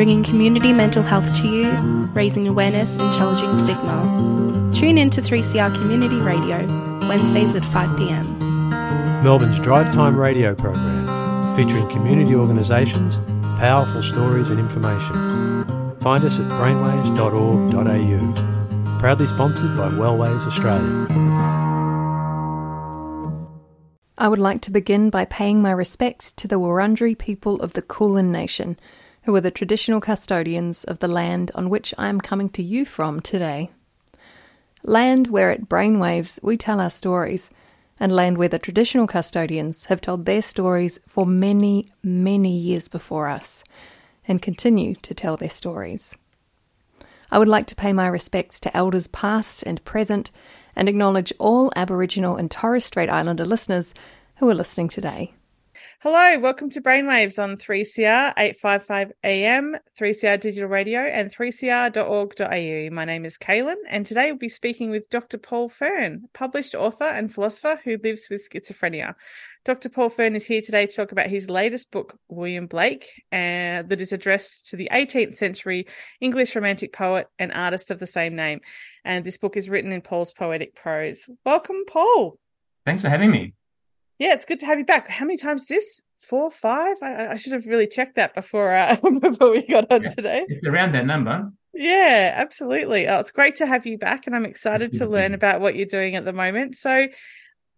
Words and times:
Bringing 0.00 0.24
community 0.24 0.72
mental 0.72 1.02
health 1.02 1.28
to 1.42 1.46
you, 1.46 1.70
raising 2.14 2.48
awareness 2.48 2.96
and 2.96 3.14
challenging 3.18 3.54
stigma. 3.54 4.70
Tune 4.72 4.96
in 4.96 5.10
to 5.10 5.20
3CR 5.20 5.74
Community 5.74 6.16
Radio, 6.16 6.66
Wednesdays 7.06 7.54
at 7.54 7.62
5pm. 7.64 9.22
Melbourne's 9.22 9.60
Drive 9.60 9.92
Time 9.92 10.16
radio 10.16 10.54
program, 10.54 11.54
featuring 11.54 11.86
community 11.90 12.34
organisations, 12.34 13.18
powerful 13.58 14.02
stories 14.02 14.48
and 14.48 14.58
information. 14.58 15.12
Find 16.00 16.24
us 16.24 16.40
at 16.40 16.50
brainwaves.org.au. 16.52 19.00
Proudly 19.00 19.26
sponsored 19.26 19.76
by 19.76 19.90
Wellways 19.90 20.46
Australia. 20.46 21.06
I 24.16 24.28
would 24.28 24.38
like 24.38 24.62
to 24.62 24.70
begin 24.70 25.10
by 25.10 25.26
paying 25.26 25.60
my 25.60 25.72
respects 25.72 26.32
to 26.32 26.48
the 26.48 26.58
Wurundjeri 26.58 27.18
people 27.18 27.60
of 27.60 27.74
the 27.74 27.82
Kulin 27.82 28.32
Nation, 28.32 28.78
who 29.22 29.34
are 29.34 29.40
the 29.40 29.50
traditional 29.50 30.00
custodians 30.00 30.84
of 30.84 30.98
the 31.00 31.08
land 31.08 31.50
on 31.54 31.70
which 31.70 31.94
I 31.98 32.08
am 32.08 32.20
coming 32.20 32.48
to 32.50 32.62
you 32.62 32.84
from 32.84 33.20
today. 33.20 33.70
Land 34.82 35.26
where 35.26 35.50
at 35.50 35.68
Brainwaves 35.68 36.38
we 36.42 36.56
tell 36.56 36.80
our 36.80 36.90
stories, 36.90 37.50
and 37.98 38.10
land 38.10 38.38
where 38.38 38.48
the 38.48 38.58
traditional 38.58 39.06
custodians 39.06 39.84
have 39.86 40.00
told 40.00 40.24
their 40.24 40.40
stories 40.40 40.98
for 41.06 41.26
many, 41.26 41.86
many 42.02 42.56
years 42.56 42.88
before 42.88 43.28
us, 43.28 43.62
and 44.26 44.40
continue 44.40 44.94
to 44.96 45.12
tell 45.12 45.36
their 45.36 45.50
stories. 45.50 46.16
I 47.30 47.38
would 47.38 47.48
like 47.48 47.66
to 47.66 47.76
pay 47.76 47.92
my 47.92 48.06
respects 48.06 48.58
to 48.60 48.76
elders 48.76 49.06
past 49.08 49.62
and 49.64 49.84
present, 49.84 50.30
and 50.74 50.88
acknowledge 50.88 51.32
all 51.38 51.70
Aboriginal 51.76 52.36
and 52.36 52.50
Torres 52.50 52.86
Strait 52.86 53.10
Islander 53.10 53.44
listeners 53.44 53.92
who 54.36 54.48
are 54.48 54.54
listening 54.54 54.88
today. 54.88 55.34
Hello, 56.02 56.38
welcome 56.38 56.70
to 56.70 56.80
Brainwaves 56.80 57.38
on 57.38 57.58
3CR 57.58 58.32
855 58.34 59.12
AM, 59.22 59.76
3CR 60.00 60.40
Digital 60.40 60.70
Radio, 60.70 61.00
and 61.00 61.30
3cr.org.au. 61.30 62.94
My 62.94 63.04
name 63.04 63.26
is 63.26 63.36
Kaylin, 63.36 63.76
and 63.86 64.06
today 64.06 64.32
we'll 64.32 64.38
be 64.38 64.48
speaking 64.48 64.88
with 64.88 65.10
Dr. 65.10 65.36
Paul 65.36 65.68
Fearne, 65.68 66.22
published 66.32 66.74
author 66.74 67.04
and 67.04 67.30
philosopher 67.30 67.78
who 67.84 67.98
lives 68.02 68.28
with 68.30 68.48
schizophrenia. 68.48 69.14
Dr. 69.66 69.90
Paul 69.90 70.08
Fearne 70.08 70.36
is 70.36 70.46
here 70.46 70.62
today 70.62 70.86
to 70.86 70.96
talk 70.96 71.12
about 71.12 71.28
his 71.28 71.50
latest 71.50 71.90
book, 71.90 72.18
William 72.30 72.66
Blake, 72.66 73.04
uh, 73.30 73.82
that 73.82 74.00
is 74.00 74.14
addressed 74.14 74.70
to 74.70 74.76
the 74.76 74.88
18th 74.90 75.34
century 75.34 75.86
English 76.18 76.56
romantic 76.56 76.94
poet 76.94 77.26
and 77.38 77.52
artist 77.52 77.90
of 77.90 77.98
the 77.98 78.06
same 78.06 78.34
name. 78.34 78.60
And 79.04 79.22
this 79.22 79.36
book 79.36 79.54
is 79.54 79.68
written 79.68 79.92
in 79.92 80.00
Paul's 80.00 80.32
poetic 80.32 80.74
prose. 80.74 81.28
Welcome, 81.44 81.84
Paul. 81.86 82.38
Thanks 82.86 83.02
for 83.02 83.10
having 83.10 83.30
me. 83.30 83.52
Yeah, 84.20 84.34
it's 84.34 84.44
good 84.44 84.60
to 84.60 84.66
have 84.66 84.78
you 84.78 84.84
back. 84.84 85.08
How 85.08 85.24
many 85.24 85.38
times 85.38 85.62
is 85.62 85.68
this? 85.68 86.02
Four, 86.20 86.50
five? 86.50 86.98
I, 87.02 87.28
I 87.28 87.36
should 87.36 87.54
have 87.54 87.66
really 87.66 87.86
checked 87.86 88.16
that 88.16 88.34
before 88.34 88.74
uh, 88.74 88.94
before 89.20 89.50
we 89.50 89.66
got 89.66 89.90
on 89.90 90.02
Yeah, 90.02 90.08
today. 90.10 90.44
It's 90.46 90.66
around 90.66 90.92
that 90.92 91.06
number. 91.06 91.50
Yeah, 91.72 92.34
absolutely. 92.36 93.08
Oh, 93.08 93.18
it's 93.18 93.30
great 93.30 93.56
to 93.56 93.66
have 93.66 93.86
you 93.86 93.96
back, 93.96 94.26
and 94.26 94.36
I'm 94.36 94.44
excited 94.44 94.92
to 94.94 95.06
learn 95.06 95.32
about 95.32 95.62
what 95.62 95.74
you're 95.74 95.86
doing 95.86 96.16
at 96.16 96.26
the 96.26 96.34
moment. 96.34 96.76
So, 96.76 97.08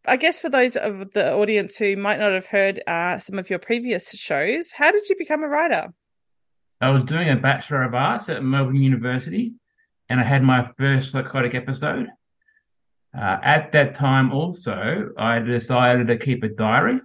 I 0.05 0.17
guess 0.17 0.41
for 0.41 0.49
those 0.49 0.75
of 0.75 1.13
the 1.13 1.33
audience 1.33 1.77
who 1.77 1.95
might 1.95 2.19
not 2.19 2.33
have 2.33 2.47
heard 2.47 2.83
uh, 2.89 3.21
some 3.21 3.39
of 3.39 3.49
your 3.49 3.61
previous 3.61 4.11
shows, 4.11 4.73
how 4.73 4.91
did 4.91 5.09
you 5.09 5.15
become 5.17 5.45
a 5.45 5.49
writer? 5.49 5.95
I 6.81 6.91
was 6.91 7.05
doing 7.05 7.31
a 7.31 7.37
Bachelor 7.37 7.85
of 7.85 7.95
Arts 7.95 8.29
at 8.29 8.43
Melbourne 8.43 8.83
University, 8.83 9.53
and 10.09 10.19
I 10.19 10.25
had 10.25 10.43
my 10.43 10.69
first 10.77 11.13
psychotic 11.13 11.55
episode. 11.55 12.09
Uh, 13.17 13.39
at 13.43 13.73
that 13.73 13.97
time, 13.97 14.33
also, 14.33 15.11
I 15.19 15.39
decided 15.39 16.09
to 16.09 16.17
keep 16.17 16.43
a 16.43 16.49
diary. 16.49 17.01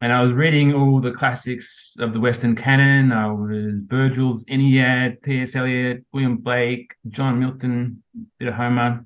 And 0.00 0.12
I 0.12 0.22
was 0.22 0.32
reading 0.32 0.74
all 0.74 1.00
the 1.00 1.10
classics 1.10 1.96
of 1.98 2.12
the 2.12 2.20
Western 2.20 2.54
canon. 2.54 3.10
I 3.10 3.30
was 3.32 3.74
Virgil's 3.86 4.44
Aeneid, 4.48 5.18
T.S. 5.24 5.56
Eliot, 5.56 6.04
William 6.12 6.36
Blake, 6.36 6.94
John 7.08 7.40
Milton, 7.40 8.02
bit 8.38 8.48
of 8.48 8.54
Homer. 8.54 9.04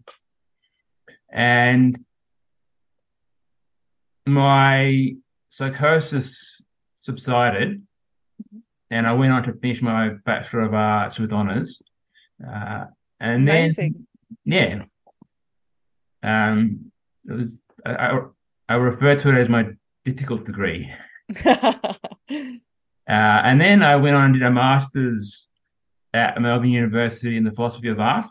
And 1.30 2.04
my 4.26 5.14
psychosis 5.48 6.62
subsided, 7.00 7.82
and 8.90 9.06
I 9.06 9.14
went 9.14 9.32
on 9.32 9.42
to 9.44 9.54
finish 9.54 9.80
my 9.80 10.10
Bachelor 10.26 10.60
of 10.60 10.74
Arts 10.74 11.18
with 11.18 11.32
honours. 11.32 11.80
Uh, 12.46 12.84
and 13.18 13.48
Amazing. 13.48 14.06
then, 14.44 14.52
yeah, 14.78 14.84
um, 16.22 16.92
it 17.28 17.32
was 17.32 17.58
I, 17.84 17.92
I, 17.92 18.20
I 18.68 18.74
refer 18.74 19.16
to 19.16 19.28
it 19.30 19.40
as 19.40 19.48
my 19.48 19.66
difficult 20.04 20.44
degree. 20.44 20.90
Uh, 23.08 23.42
and 23.44 23.60
then 23.60 23.82
I 23.82 23.96
went 23.96 24.14
on 24.14 24.26
and 24.26 24.34
did 24.34 24.42
a 24.42 24.50
master's 24.50 25.48
at 26.14 26.40
Melbourne 26.40 26.70
University 26.70 27.36
in 27.36 27.44
the 27.44 27.50
philosophy 27.50 27.88
of 27.88 27.98
art 27.98 28.26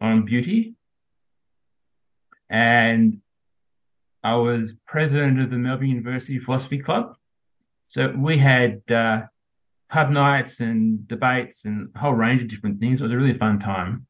on 0.00 0.24
beauty. 0.24 0.74
And 2.48 3.20
I 4.22 4.36
was 4.36 4.74
president 4.86 5.40
of 5.40 5.50
the 5.50 5.56
Melbourne 5.56 5.88
University 5.88 6.38
Philosophy 6.38 6.78
Club. 6.78 7.16
So 7.88 8.14
we 8.16 8.38
had 8.38 8.82
uh, 8.90 9.22
pub 9.90 10.10
nights 10.10 10.60
and 10.60 11.06
debates 11.08 11.62
and 11.64 11.90
a 11.94 11.98
whole 11.98 12.14
range 12.14 12.42
of 12.42 12.48
different 12.48 12.78
things. 12.78 13.00
It 13.00 13.04
was 13.04 13.12
a 13.12 13.16
really 13.16 13.36
fun 13.36 13.58
time. 13.58 14.06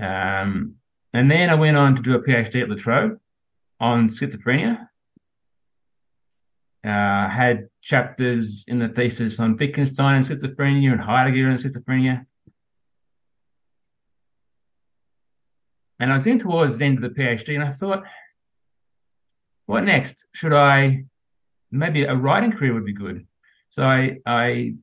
Um, 0.00 0.76
and 1.12 1.30
then 1.30 1.50
I 1.50 1.54
went 1.54 1.76
on 1.76 1.96
to 1.96 2.02
do 2.02 2.14
a 2.14 2.22
PhD 2.22 2.62
at 2.62 2.68
La 2.68 2.76
Trobe 2.76 3.18
on 3.80 4.08
schizophrenia. 4.08 4.88
Uh, 6.84 7.28
had 7.28 7.68
chapters 7.80 8.64
in 8.66 8.80
the 8.80 8.88
thesis 8.88 9.38
on 9.38 9.56
Wittgenstein 9.56 10.16
and 10.16 10.26
schizophrenia 10.26 10.90
and 10.90 11.00
Heidegger 11.00 11.48
and 11.48 11.60
schizophrenia. 11.60 12.26
And 16.00 16.10
I 16.10 16.14
was 16.14 16.24
getting 16.24 16.40
towards 16.40 16.78
the 16.78 16.84
end 16.84 17.02
of 17.02 17.14
the 17.14 17.20
PhD 17.20 17.54
and 17.54 17.62
I 17.62 17.70
thought, 17.70 18.02
what 19.66 19.84
next? 19.84 20.26
Should 20.32 20.52
I, 20.52 21.04
maybe 21.70 22.02
a 22.02 22.16
writing 22.16 22.50
career 22.50 22.74
would 22.74 22.84
be 22.84 22.92
good. 22.92 23.26
So 23.70 23.84
I, 23.84 24.18
I 24.26 24.74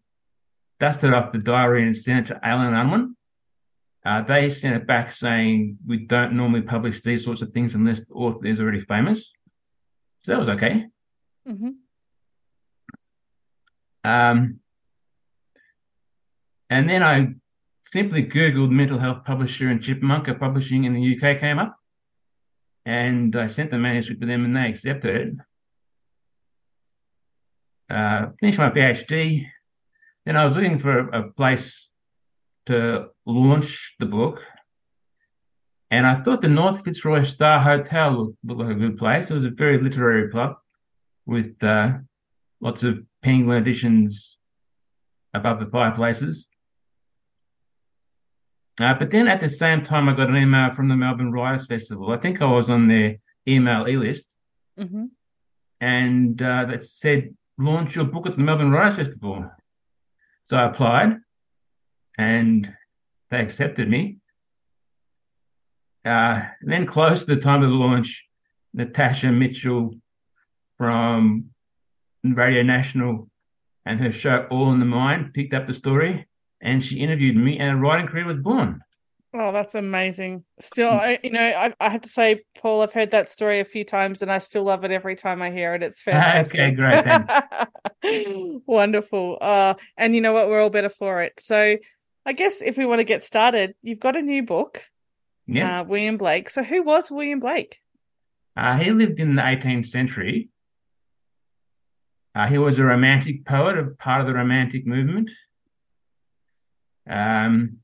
dusted 0.80 1.14
off 1.14 1.34
the 1.34 1.40
diary 1.40 1.84
and 1.84 1.98
sent 1.98 2.30
it 2.30 2.34
to 2.34 2.48
Alan 2.48 2.74
Unwin. 2.74 3.16
Uh, 4.06 4.24
they 4.24 4.50
sent 4.50 4.76
it 4.76 4.88
back 4.88 5.12
saying, 5.12 5.78
we 5.86 6.06
don't 6.06 6.34
normally 6.34 6.62
publish 6.62 7.02
these 7.02 7.26
sorts 7.26 7.42
of 7.42 7.52
things 7.52 7.76
unless 7.76 8.00
the 8.00 8.14
author 8.14 8.46
is 8.46 8.60
already 8.60 8.82
famous. 8.82 9.20
So 10.24 10.32
that 10.32 10.40
was 10.40 10.50
okay. 10.50 10.86
hmm 11.46 11.70
Um, 14.04 14.60
and 16.70 16.90
then 16.90 17.04
I 17.04 17.34
simply 17.88 18.24
Googled 18.24 18.72
mental 18.72 19.00
health 19.00 19.26
publisher 19.26 19.68
and 19.68 19.82
Chipmunka 19.82 20.40
Publishing 20.40 20.86
in 20.86 20.94
the 20.94 21.18
UK 21.18 21.40
came 21.40 21.60
up. 21.60 21.76
And 22.86 23.36
I 23.36 23.48
sent 23.48 23.72
the 23.72 23.78
manuscript 23.78 24.22
to 24.22 24.28
them 24.28 24.46
and 24.46 24.56
they 24.56 24.70
accepted 24.70 25.16
it. 25.16 25.34
Uh, 27.94 28.28
finished 28.40 28.60
my 28.60 28.70
PhD. 28.70 29.46
Then 30.26 30.38
I 30.38 30.46
was 30.46 30.56
looking 30.56 30.80
for 30.80 31.10
a, 31.10 31.22
a 31.22 31.32
place 31.34 31.89
to 32.70 33.08
launch 33.26 33.96
the 34.00 34.06
book. 34.06 34.40
And 35.92 36.06
I 36.06 36.22
thought 36.22 36.42
the 36.42 36.48
North 36.48 36.84
Fitzroy 36.84 37.24
Star 37.24 37.60
Hotel 37.60 38.12
looked, 38.12 38.38
looked 38.44 38.62
like 38.62 38.76
a 38.76 38.80
good 38.80 38.98
place. 38.98 39.30
It 39.30 39.34
was 39.34 39.46
a 39.46 39.50
very 39.50 39.82
literary 39.82 40.30
club 40.30 40.56
with 41.26 41.62
uh, 41.64 41.94
lots 42.62 42.84
of 42.84 43.00
penguin 43.24 43.58
editions 43.58 44.38
above 45.34 45.60
the 45.60 45.66
fireplaces. 45.66 46.48
Uh, 48.80 48.94
but 48.94 49.12
then 49.12 49.28
at 49.28 49.42
the 49.42 49.50
same 49.50 49.84
time, 49.84 50.08
I 50.08 50.16
got 50.16 50.30
an 50.30 50.38
email 50.38 50.74
from 50.74 50.88
the 50.88 50.96
Melbourne 50.96 51.34
Writers 51.34 51.68
Festival. 51.68 52.12
I 52.12 52.18
think 52.18 52.42
I 52.42 52.46
was 52.46 52.70
on 52.70 52.88
their 52.88 53.18
email 53.48 53.88
e 53.88 53.98
list, 53.98 54.26
hmm 54.78 55.06
and 55.82 56.42
uh, 56.42 56.66
that 56.66 56.84
said, 56.84 57.34
launch 57.58 57.96
your 57.96 58.04
book 58.04 58.28
at 58.28 58.36
the 58.36 58.42
Melbourne 58.42 58.72
Writers 58.72 58.98
Festival. 58.98 59.50
So 60.50 60.58
I 60.58 60.66
applied, 60.70 61.18
and 62.20 62.70
they 63.32 63.40
accepted 63.40 63.90
me. 63.90 64.18
Uh, 66.04 66.42
then, 66.62 66.86
close 66.86 67.22
to 67.22 67.36
the 67.36 67.42
time 67.42 67.64
of 67.64 67.70
the 67.70 67.76
launch, 67.76 68.26
Natasha 68.74 69.32
Mitchell 69.32 69.96
from 70.78 71.46
Radio 72.24 72.62
National 72.62 73.30
and 73.86 74.00
her 74.02 74.12
show 74.12 74.48
All 74.52 74.72
in 74.74 74.80
the 74.80 74.86
Mind 74.86 75.34
picked 75.34 75.54
up 75.54 75.66
the 75.68 75.74
story 75.74 76.28
and 76.62 76.84
she 76.84 77.00
interviewed 77.00 77.38
me 77.38 77.58
and 77.58 77.78
a 77.78 77.82
writing 77.82 78.08
career 78.08 78.26
was 78.26 78.38
born. 78.38 78.82
Oh, 79.34 79.52
that's 79.52 79.76
amazing. 79.76 80.44
Still, 80.60 80.90
I, 80.90 81.20
you 81.24 81.30
know, 81.30 81.40
I, 81.40 81.74
I 81.80 81.90
have 81.90 82.02
to 82.02 82.10
say, 82.10 82.42
Paul, 82.60 82.82
I've 82.82 82.94
heard 82.94 83.12
that 83.12 83.30
story 83.30 83.60
a 83.60 83.66
few 83.66 83.86
times 83.86 84.22
and 84.22 84.32
I 84.32 84.40
still 84.40 84.64
love 84.64 84.84
it 84.84 84.92
every 84.92 85.16
time 85.16 85.42
I 85.42 85.52
hear 85.52 85.76
it. 85.76 85.84
It's 85.84 86.02
fantastic. 86.02 86.60
Okay, 86.60 86.72
great. 88.02 88.62
Wonderful. 88.66 89.38
Uh, 89.40 89.76
and 89.98 90.16
you 90.16 90.22
know 90.22 90.34
what? 90.34 90.50
We're 90.50 90.62
all 90.62 90.72
better 90.72 90.90
for 90.90 91.22
it. 91.22 91.34
So 91.40 91.78
I 92.30 92.34
guess 92.34 92.62
if 92.62 92.78
we 92.78 92.86
want 92.86 93.00
to 93.00 93.04
get 93.06 93.24
started, 93.24 93.74
you've 93.82 94.00
got 94.00 94.16
a 94.16 94.22
new 94.22 94.44
book, 94.44 94.84
Yeah. 95.48 95.80
uh, 95.80 95.84
William 95.84 96.18
Blake. 96.18 96.52
So 96.52 96.62
who 96.62 96.84
was 96.84 97.10
William 97.10 97.40
Blake? 97.40 97.80
Uh, 98.56 98.78
he 98.78 98.92
lived 98.92 99.20
in 99.20 99.36
the 99.36 99.42
18th 99.42 99.88
century. 99.88 100.50
Uh, 102.36 102.46
he 102.46 102.60
was 102.60 102.78
a 102.78 102.84
romantic 102.84 103.46
poet, 103.46 103.80
a 103.80 103.86
part 103.98 104.22
of 104.22 104.28
the 104.28 104.34
Romantic 104.36 104.86
movement. 104.86 105.32
Um, 107.10 107.80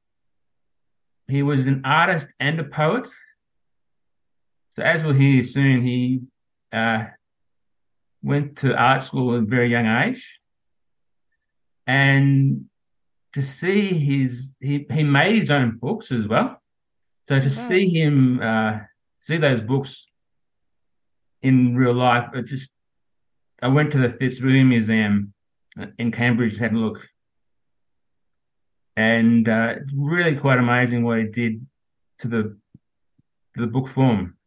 he 1.27 1.41
was 1.41 1.65
an 1.65 1.81
artist 1.83 2.27
and 2.39 2.59
a 2.59 2.65
poet. 2.65 3.09
So, 4.75 4.83
as 4.83 5.01
we'll 5.01 5.13
hear 5.13 5.43
soon, 5.43 5.83
he 5.83 6.21
uh, 6.71 7.05
went 8.21 8.57
to 8.57 8.75
art 8.75 9.01
school 9.01 9.33
at 9.35 9.41
a 9.41 9.45
very 9.45 9.71
young 9.71 9.87
age. 9.87 10.37
And 11.87 12.69
to 13.35 13.43
see 13.43 13.93
his, 13.93 14.51
he, 14.59 14.87
he 14.91 15.03
made 15.03 15.37
his 15.37 15.51
own 15.51 15.77
books 15.77 16.11
as 16.11 16.27
well. 16.27 16.59
So, 17.29 17.39
to 17.39 17.49
Wow. 17.49 17.67
see 17.67 17.89
him, 17.89 18.41
uh, 18.41 18.79
see 19.19 19.37
those 19.37 19.61
books 19.61 20.05
in 21.41 21.75
real 21.75 21.93
life, 21.93 22.29
it 22.33 22.43
just, 22.43 22.71
I 23.61 23.67
went 23.67 23.91
to 23.91 23.99
the 23.99 24.09
Fitzwilliam 24.17 24.69
Museum 24.69 25.33
in 25.99 26.11
Cambridge, 26.11 26.57
had 26.57 26.73
a 26.73 26.77
look. 26.77 26.99
And 28.95 29.47
uh, 29.47 29.75
really 29.93 30.37
quite 30.37 30.57
amazing 30.57 31.03
what 31.03 31.19
he 31.19 31.25
did 31.25 31.67
to 32.19 32.27
the 32.27 32.57
to 33.55 33.61
the 33.61 33.67
book 33.67 33.89
form. 33.89 34.37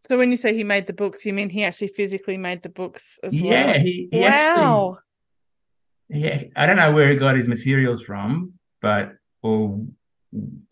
So 0.00 0.16
when 0.16 0.30
you 0.30 0.36
say 0.36 0.54
he 0.54 0.64
made 0.64 0.86
the 0.86 0.92
books, 0.92 1.26
you 1.26 1.32
mean 1.34 1.50
he 1.50 1.64
actually 1.64 1.88
physically 1.88 2.38
made 2.38 2.62
the 2.62 2.68
books 2.68 3.18
as 3.22 3.40
Yeah, 3.40 3.72
well? 3.72 3.82
he, 3.82 4.08
he 4.10 4.24
actually, 4.24 4.62
Wow. 4.62 4.98
Yeah, 6.08 6.44
I 6.54 6.66
don't 6.66 6.76
know 6.76 6.92
where 6.92 7.10
he 7.10 7.16
got 7.16 7.36
his 7.36 7.48
materials 7.48 8.02
from, 8.02 8.54
but 8.80 9.12
or, 9.42 9.80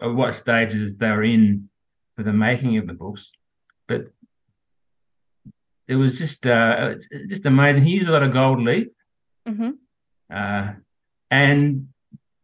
or 0.01 0.15
what 0.15 0.37
stages 0.37 0.97
they 0.97 1.09
were 1.09 1.25
in 1.25 1.69
for 2.17 2.23
the 2.23 2.33
making 2.33 2.77
of 2.79 2.87
the 2.87 2.93
books, 2.93 3.31
but 3.89 4.07
it 5.89 5.97
was 5.97 6.17
just 6.19 6.47
uh, 6.47 6.95
just 7.29 7.45
amazing. 7.47 7.85
He 7.85 7.93
used 7.93 8.09
a 8.09 8.13
lot 8.13 8.23
of 8.23 8.33
gold 8.33 8.61
leaf, 8.61 8.89
hmm 9.47 9.71
uh, 10.33 10.73
and 11.31 11.89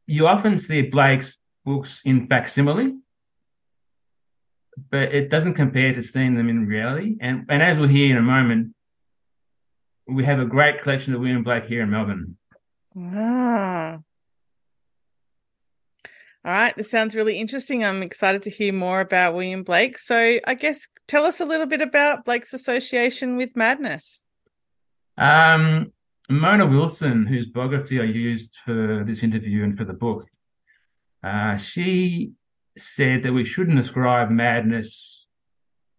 you 0.07 0.27
often 0.27 0.59
see 0.59 0.83
Blake's 0.83 1.37
books 1.65 2.01
in 2.05 2.27
facsimile, 2.27 2.97
but 4.91 5.15
it 5.15 5.31
doesn't 5.31 5.55
compare 5.55 5.95
to 5.95 6.03
seeing 6.03 6.35
them 6.35 6.49
in 6.49 6.67
reality. 6.67 7.17
And 7.21 7.47
and 7.49 7.63
as 7.63 7.79
we'll 7.79 7.89
hear 7.89 8.11
in 8.11 8.17
a 8.17 8.23
moment, 8.23 8.75
we 10.07 10.25
have 10.25 10.41
a 10.41 10.45
great 10.45 10.83
collection 10.83 11.15
of 11.15 11.21
William 11.21 11.45
Blake 11.45 11.65
here 11.65 11.83
in 11.83 11.91
Melbourne. 11.91 12.37
Ah. 12.97 13.99
All 16.43 16.53
right, 16.53 16.75
this 16.75 16.91
sounds 16.91 17.15
really 17.15 17.39
interesting. 17.39 17.85
I'm 17.85 18.03
excited 18.03 18.43
to 18.45 18.51
hear 18.51 18.73
more 18.73 19.01
about 19.01 19.35
William 19.35 19.63
Blake. 19.63 19.99
So, 19.99 20.39
I 20.47 20.55
guess 20.55 20.89
tell 21.07 21.27
us 21.27 21.39
a 21.39 21.45
little 21.45 21.67
bit 21.67 21.83
about 21.83 22.25
Blake's 22.25 22.55
association 22.55 23.37
with 23.37 23.55
madness. 23.57 24.23
Um, 25.19 25.93
Mona 26.31 26.67
Wilson, 26.67 27.27
whose 27.27 27.47
biography 27.47 28.01
I 28.01 28.05
used 28.05 28.53
for 28.65 29.05
this 29.07 29.23
interview 29.23 29.65
and 29.65 29.77
for 29.77 29.85
the 29.85 29.93
book, 29.93 30.27
uh, 31.23 31.59
she 31.59 32.33
said 32.79 33.23
that 33.25 33.33
we 33.35 33.45
shouldn't 33.45 33.79
ascribe 33.79 34.31
madness 34.31 35.27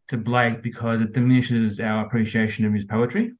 to 0.07 0.17
Blake 0.17 0.63
because 0.63 1.01
it 1.01 1.13
diminishes 1.13 1.79
our 1.79 2.05
appreciation 2.05 2.65
of 2.65 2.73
his 2.73 2.85
poetry. 2.85 3.33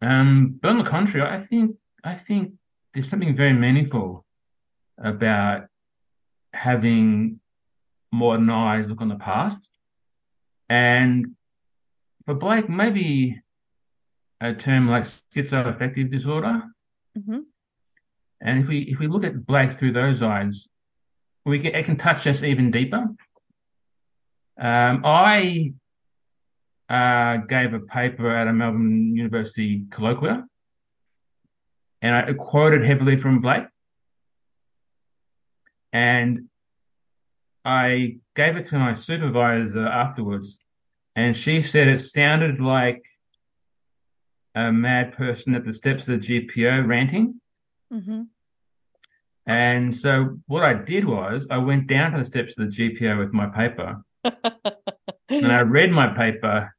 Um, 0.00 0.58
but 0.62 0.70
on 0.70 0.78
the 0.78 0.88
contrary, 0.88 1.28
I 1.28 1.44
think 1.44 1.76
I 2.04 2.14
think 2.14 2.52
there's 2.94 3.08
something 3.08 3.36
very 3.36 3.52
meaningful 3.52 4.24
about 4.98 5.66
having 6.52 7.40
modern 8.12 8.48
eyes 8.50 8.88
look 8.88 9.00
on 9.00 9.08
the 9.08 9.16
past. 9.16 9.68
And 10.68 11.36
for 12.24 12.34
Blake, 12.34 12.68
maybe 12.68 13.40
a 14.40 14.54
term 14.54 14.88
like 14.88 15.06
schizoaffective 15.34 16.10
disorder. 16.10 16.62
hmm 17.14 17.38
And 18.40 18.62
if 18.62 18.68
we 18.68 18.78
if 18.92 18.98
we 18.98 19.06
look 19.06 19.24
at 19.24 19.46
Blake 19.46 19.78
through 19.78 19.92
those 19.92 20.22
eyes, 20.22 20.66
we 21.44 21.60
can, 21.60 21.74
it 21.74 21.84
can 21.84 21.96
touch 21.96 22.26
us 22.26 22.42
even 22.42 22.70
deeper. 22.70 23.04
Um, 24.58 25.02
I 25.04 25.72
uh, 26.88 27.38
gave 27.48 27.74
a 27.74 27.80
paper 27.80 28.34
at 28.34 28.48
a 28.48 28.52
Melbourne 28.52 29.14
University 29.14 29.84
colloquia, 29.90 30.44
and 32.02 32.14
I 32.14 32.32
quoted 32.32 32.84
heavily 32.84 33.16
from 33.16 33.40
Blake, 33.40 33.64
and 35.92 36.48
I 37.64 38.18
gave 38.34 38.56
it 38.56 38.68
to 38.68 38.78
my 38.78 38.94
supervisor 38.94 39.86
afterwards, 39.86 40.58
and 41.14 41.36
she 41.36 41.62
said 41.62 41.88
it 41.88 42.00
sounded 42.00 42.60
like 42.60 43.02
a 44.54 44.72
mad 44.72 45.14
person 45.14 45.54
at 45.54 45.64
the 45.64 45.72
steps 45.72 46.02
of 46.06 46.20
the 46.20 46.26
GPO 46.26 46.86
ranting. 46.86 47.40
hmm 47.90 48.22
And 49.46 49.94
so 49.94 50.38
what 50.46 50.62
I 50.62 50.74
did 50.74 51.04
was 51.04 51.46
I 51.50 51.58
went 51.58 51.86
down 51.86 52.12
to 52.12 52.18
the 52.18 52.24
steps 52.24 52.54
of 52.58 52.70
the 52.70 52.76
GPO 52.76 53.18
with 53.18 53.32
my 53.32 53.46
paper. 53.46 54.02
And 55.28 55.52
I 55.52 55.60
read 55.60 55.90
my 55.90 56.16
paper 56.16 56.75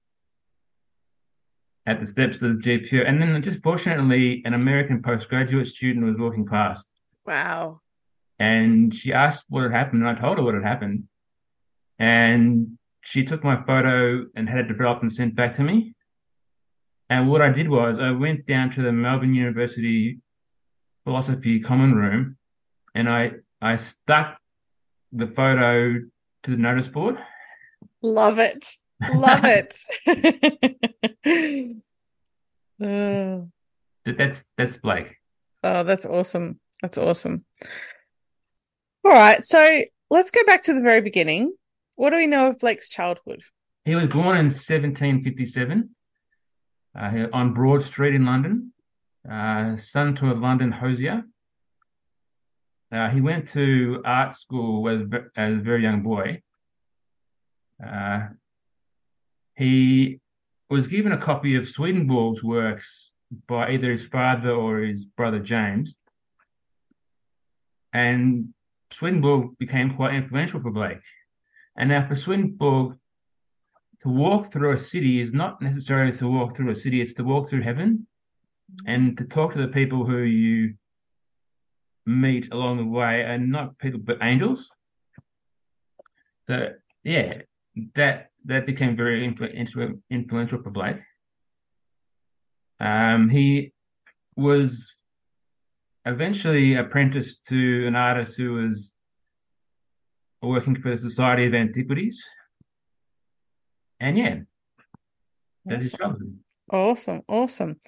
at 1.87 2.01
the 2.01 2.05
steps 2.05 2.41
of 2.41 2.61
the 2.61 2.61
GPO. 2.61 3.07
And 3.07 3.19
then 3.21 3.41
just 3.41 3.63
fortunately, 3.63 4.43
an 4.45 4.53
American 4.53 5.01
postgraduate 5.01 5.67
student 5.67 6.05
was 6.05 6.17
walking 6.17 6.45
past 6.45 6.85
wow. 7.25 7.79
and 8.37 8.93
she 8.93 9.13
asked 9.13 9.45
what 9.47 9.63
had 9.63 9.71
happened. 9.71 10.05
And 10.05 10.17
I 10.17 10.19
told 10.19 10.37
her 10.37 10.43
what 10.43 10.53
had 10.53 10.63
happened. 10.63 11.05
And 11.97 12.77
she 13.01 13.23
took 13.23 13.43
my 13.43 13.63
photo 13.63 14.25
and 14.35 14.47
had 14.47 14.59
it 14.59 14.67
developed 14.67 15.01
and 15.01 15.11
sent 15.11 15.35
back 15.35 15.55
to 15.55 15.63
me. 15.63 15.95
And 17.09 17.29
what 17.29 17.41
I 17.41 17.49
did 17.49 17.69
was 17.69 17.99
I 17.99 18.11
went 18.11 18.45
down 18.45 18.71
to 18.75 18.83
the 18.83 18.91
Melbourne 18.91 19.33
University 19.33 20.19
philosophy 21.05 21.61
common 21.61 21.95
room 21.95 22.35
and 22.93 23.07
I 23.07 23.31
I 23.61 23.77
stuck 23.77 24.37
the 25.13 25.27
photo 25.27 25.93
to 26.43 26.51
the 26.51 26.57
notice 26.57 26.89
board. 26.89 27.17
Love 28.01 28.39
it. 28.39 28.73
Love 29.13 29.45
it. 29.45 29.77
Uh, 32.81 33.45
That's 34.05 34.43
that's 34.57 34.77
Blake. 34.77 35.17
oh, 35.63 35.83
that's 35.83 36.05
awesome. 36.05 36.59
That's 36.81 36.97
awesome. 36.97 37.45
All 39.03 39.11
right, 39.13 39.43
so 39.43 39.83
let's 40.09 40.31
go 40.31 40.43
back 40.45 40.63
to 40.63 40.73
the 40.73 40.81
very 40.81 41.01
beginning. 41.01 41.53
What 41.95 42.11
do 42.11 42.17
we 42.17 42.27
know 42.27 42.47
of 42.47 42.59
Blake's 42.59 42.89
childhood? 42.89 43.41
He 43.85 43.95
was 43.95 44.07
born 44.07 44.37
in 44.37 44.45
1757 44.45 45.89
uh, 46.99 47.27
on 47.33 47.53
Broad 47.53 47.83
Street 47.83 48.13
in 48.15 48.25
London, 48.25 48.73
uh, 49.29 49.77
son 49.77 50.15
to 50.17 50.31
a 50.31 50.35
London 50.35 50.71
hosier. 50.71 51.23
Uh, 52.91 53.09
he 53.09 53.21
went 53.21 53.47
to 53.53 54.01
art 54.05 54.37
school 54.37 54.87
as, 54.89 55.01
as 55.35 55.53
a 55.55 55.61
very 55.61 55.83
young 55.83 56.01
boy. 56.03 56.41
Uh, 57.85 58.27
he 59.55 60.19
was 60.69 60.87
given 60.87 61.11
a 61.11 61.17
copy 61.17 61.55
of 61.55 61.67
Swedenborg's 61.67 62.43
works 62.43 63.11
by 63.47 63.71
either 63.71 63.91
his 63.91 64.05
father 64.05 64.51
or 64.51 64.79
his 64.79 65.05
brother 65.05 65.39
James. 65.39 65.95
And 67.93 68.53
Swedenborg 68.91 69.57
became 69.57 69.95
quite 69.95 70.15
influential 70.15 70.61
for 70.61 70.71
Blake. 70.71 71.01
And 71.77 71.89
now 71.89 72.07
for 72.07 72.15
Swedenborg, 72.15 72.97
to 74.01 74.09
walk 74.09 74.51
through 74.51 74.73
a 74.73 74.79
city 74.79 75.21
is 75.21 75.33
not 75.33 75.61
necessarily 75.61 76.15
to 76.17 76.27
walk 76.27 76.55
through 76.55 76.71
a 76.71 76.75
city, 76.75 77.01
it's 77.01 77.13
to 77.15 77.23
walk 77.23 77.49
through 77.49 77.61
heaven 77.61 78.07
and 78.85 79.17
to 79.17 79.23
talk 79.23 79.53
to 79.53 79.61
the 79.61 79.67
people 79.69 80.05
who 80.05 80.19
you 80.19 80.75
meet 82.05 82.51
along 82.51 82.77
the 82.77 82.85
way 82.85 83.23
and 83.23 83.51
not 83.51 83.77
people 83.79 83.99
but 83.99 84.19
angels. 84.21 84.69
So 86.47 86.69
yeah, 87.03 87.41
that 87.95 88.31
that 88.47 88.65
became 88.65 88.95
very 88.95 89.27
influ- 89.27 89.55
influ- 89.55 90.01
influential 90.09 90.61
for 90.63 90.71
Blake. 90.71 90.97
Um, 92.79 93.29
he 93.29 93.73
was 94.35 94.95
eventually 96.05 96.75
apprenticed 96.75 97.45
to 97.47 97.85
an 97.87 97.95
artist 97.95 98.35
who 98.37 98.53
was 98.53 98.93
working 100.41 100.81
for 100.81 100.91
the 100.91 100.97
Society 100.97 101.45
of 101.45 101.53
Antiquaries. 101.53 102.23
And 103.99 104.17
yeah, 104.17 104.35
that 105.65 105.79
is 105.79 105.93
Awesome. 105.95 106.39
Awesome, 106.69 107.21
awesome. 107.27 107.79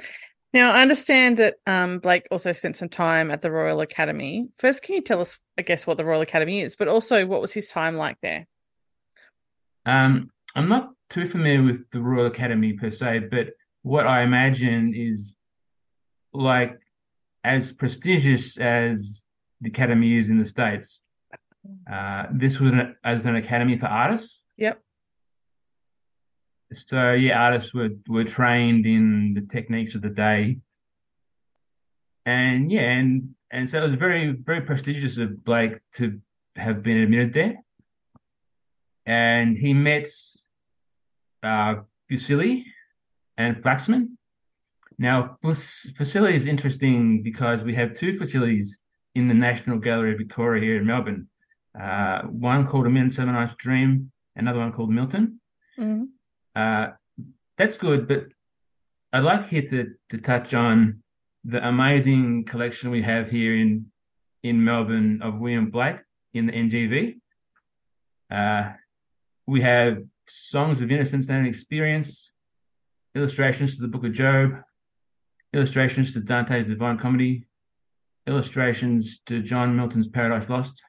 Now, 0.53 0.71
I 0.71 0.81
understand 0.81 1.37
that 1.37 1.55
um, 1.67 1.99
Blake 1.99 2.27
also 2.31 2.51
spent 2.53 2.75
some 2.75 2.89
time 2.89 3.29
at 3.29 3.41
the 3.41 3.51
Royal 3.51 3.81
Academy. 3.81 4.49
First, 4.57 4.81
can 4.81 4.95
you 4.95 5.01
tell 5.01 5.21
us, 5.21 5.37
I 5.57 5.61
guess, 5.61 5.85
what 5.85 5.97
the 5.97 6.05
Royal 6.05 6.21
Academy 6.21 6.61
is, 6.61 6.75
but 6.75 6.87
also 6.87 7.25
what 7.25 7.41
was 7.41 7.53
his 7.53 7.67
time 7.67 7.97
like 7.97 8.17
there? 8.21 8.47
Um, 9.85 10.31
I'm 10.55 10.69
not 10.69 10.91
too 11.09 11.27
familiar 11.27 11.63
with 11.63 11.89
the 11.91 11.99
Royal 11.99 12.27
Academy 12.27 12.73
per 12.73 12.91
se, 12.91 13.27
but 13.31 13.47
what 13.81 14.07
I 14.07 14.23
imagine 14.23 14.93
is 14.95 15.35
like 16.33 16.79
as 17.43 17.71
prestigious 17.71 18.57
as 18.57 19.21
the 19.61 19.69
Academy 19.69 20.17
is 20.17 20.29
in 20.29 20.39
the 20.39 20.45
States. 20.45 20.99
Uh, 21.91 22.25
this 22.31 22.59
was 22.59 22.71
an, 22.71 22.95
as 23.03 23.25
an 23.25 23.35
academy 23.35 23.77
for 23.77 23.87
artists. 23.87 24.41
Yep. 24.57 24.81
So 26.73 27.13
yeah, 27.13 27.39
artists 27.39 27.73
were 27.73 27.89
were 28.07 28.23
trained 28.23 28.85
in 28.85 29.33
the 29.33 29.41
techniques 29.41 29.95
of 29.95 30.01
the 30.01 30.09
day, 30.09 30.59
and 32.25 32.71
yeah, 32.71 32.91
and 32.91 33.35
and 33.51 33.69
so 33.69 33.79
it 33.79 33.89
was 33.89 33.95
very 33.95 34.31
very 34.31 34.61
prestigious 34.61 35.17
of 35.17 35.43
Blake 35.43 35.79
to 35.95 36.21
have 36.55 36.83
been 36.83 36.97
admitted 36.97 37.33
there, 37.33 37.55
and 39.05 39.57
he 39.57 39.73
met 39.73 40.07
uh, 41.43 41.75
Fuseli 42.09 42.63
and 43.37 43.57
Flaxman. 43.57 44.09
Now, 44.97 45.37
Fuseli 45.43 46.33
is 46.33 46.45
interesting 46.45 47.23
because 47.23 47.63
we 47.63 47.75
have 47.75 47.97
two 47.97 48.19
Fuselis 48.19 48.67
in 49.15 49.27
the 49.27 49.33
National 49.33 49.79
Gallery 49.79 50.11
of 50.11 50.17
Victoria 50.17 50.61
here 50.61 50.77
in 50.77 50.85
Melbourne. 50.85 51.29
Uh, 51.79 52.23
one 52.23 52.67
called 52.67 52.85
A 52.85 52.89
Midsummer 52.89 53.31
Night's 53.31 53.55
Dream, 53.57 54.11
another 54.35 54.59
one 54.59 54.73
called 54.73 54.89
Milton. 54.89 55.39
Mm-hmm. 55.79 56.03
Uh, 56.55 56.87
that's 57.57 57.77
good, 57.77 58.07
but 58.07 58.25
I'd 59.13 59.23
like 59.23 59.47
here 59.47 59.69
to, 59.69 59.93
to 60.09 60.17
touch 60.17 60.53
on 60.53 61.01
the 61.45 61.65
amazing 61.65 62.45
collection 62.45 62.91
we 62.91 63.01
have 63.01 63.29
here 63.29 63.55
in 63.55 63.85
in 64.43 64.63
Melbourne 64.63 65.21
of 65.21 65.37
William 65.39 65.69
Blake 65.69 65.97
in 66.33 66.45
the 66.45 66.53
NGV. 66.53 67.19
Uh, 68.31 68.73
we 69.45 69.61
have 69.61 70.03
songs 70.29 70.81
of 70.81 70.91
innocence 70.91 71.29
and 71.29 71.47
experience, 71.47 72.31
illustrations 73.15 73.75
to 73.75 73.81
the 73.81 73.87
Book 73.87 74.05
of 74.05 74.13
Job, 74.13 74.61
illustrations 75.53 76.13
to 76.13 76.19
Dante's 76.19 76.67
Divine 76.67 76.97
Comedy, 76.97 77.47
illustrations 78.27 79.19
to 79.25 79.41
John 79.41 79.75
Milton's 79.75 80.07
Paradise 80.07 80.49
Lost, 80.49 80.81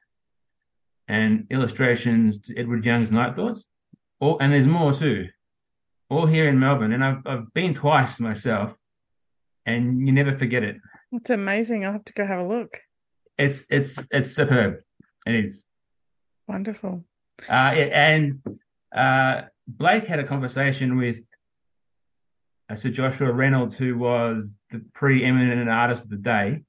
and 1.07 1.47
illustrations 1.49 2.39
to 2.39 2.57
Edward 2.57 2.85
Young's 2.85 3.11
Night 3.11 3.35
Thoughts. 3.35 3.65
All, 4.19 4.37
and 4.39 4.53
there's 4.53 4.67
more 4.67 4.93
too 4.93 5.27
all 6.11 6.25
here 6.25 6.49
in 6.49 6.59
Melbourne, 6.59 6.91
and 6.91 7.03
I've 7.03 7.25
I've 7.25 7.53
been 7.53 7.73
twice 7.73 8.19
myself, 8.19 8.73
and 9.65 10.05
you 10.05 10.11
never 10.11 10.37
forget 10.37 10.61
it. 10.61 10.75
It's 11.13 11.29
amazing. 11.29 11.85
I'll 11.85 11.93
have 11.93 12.05
to 12.05 12.13
go 12.13 12.25
have 12.25 12.39
a 12.39 12.47
look. 12.47 12.81
It's 13.37 13.65
it's 13.69 13.97
it's 14.11 14.35
superb. 14.35 14.81
It 15.25 15.45
is 15.45 15.63
wonderful. 16.47 17.05
Uh, 17.49 17.53
and 17.53 18.41
uh, 18.95 19.43
Blake 19.67 20.05
had 20.05 20.19
a 20.19 20.27
conversation 20.27 20.97
with 20.97 21.17
uh, 22.69 22.75
Sir 22.75 22.89
Joshua 22.89 23.31
Reynolds, 23.31 23.75
who 23.75 23.97
was 23.97 24.55
the 24.71 24.81
preeminent 24.93 25.69
artist 25.69 26.03
of 26.03 26.09
the 26.09 26.17
day, 26.17 26.61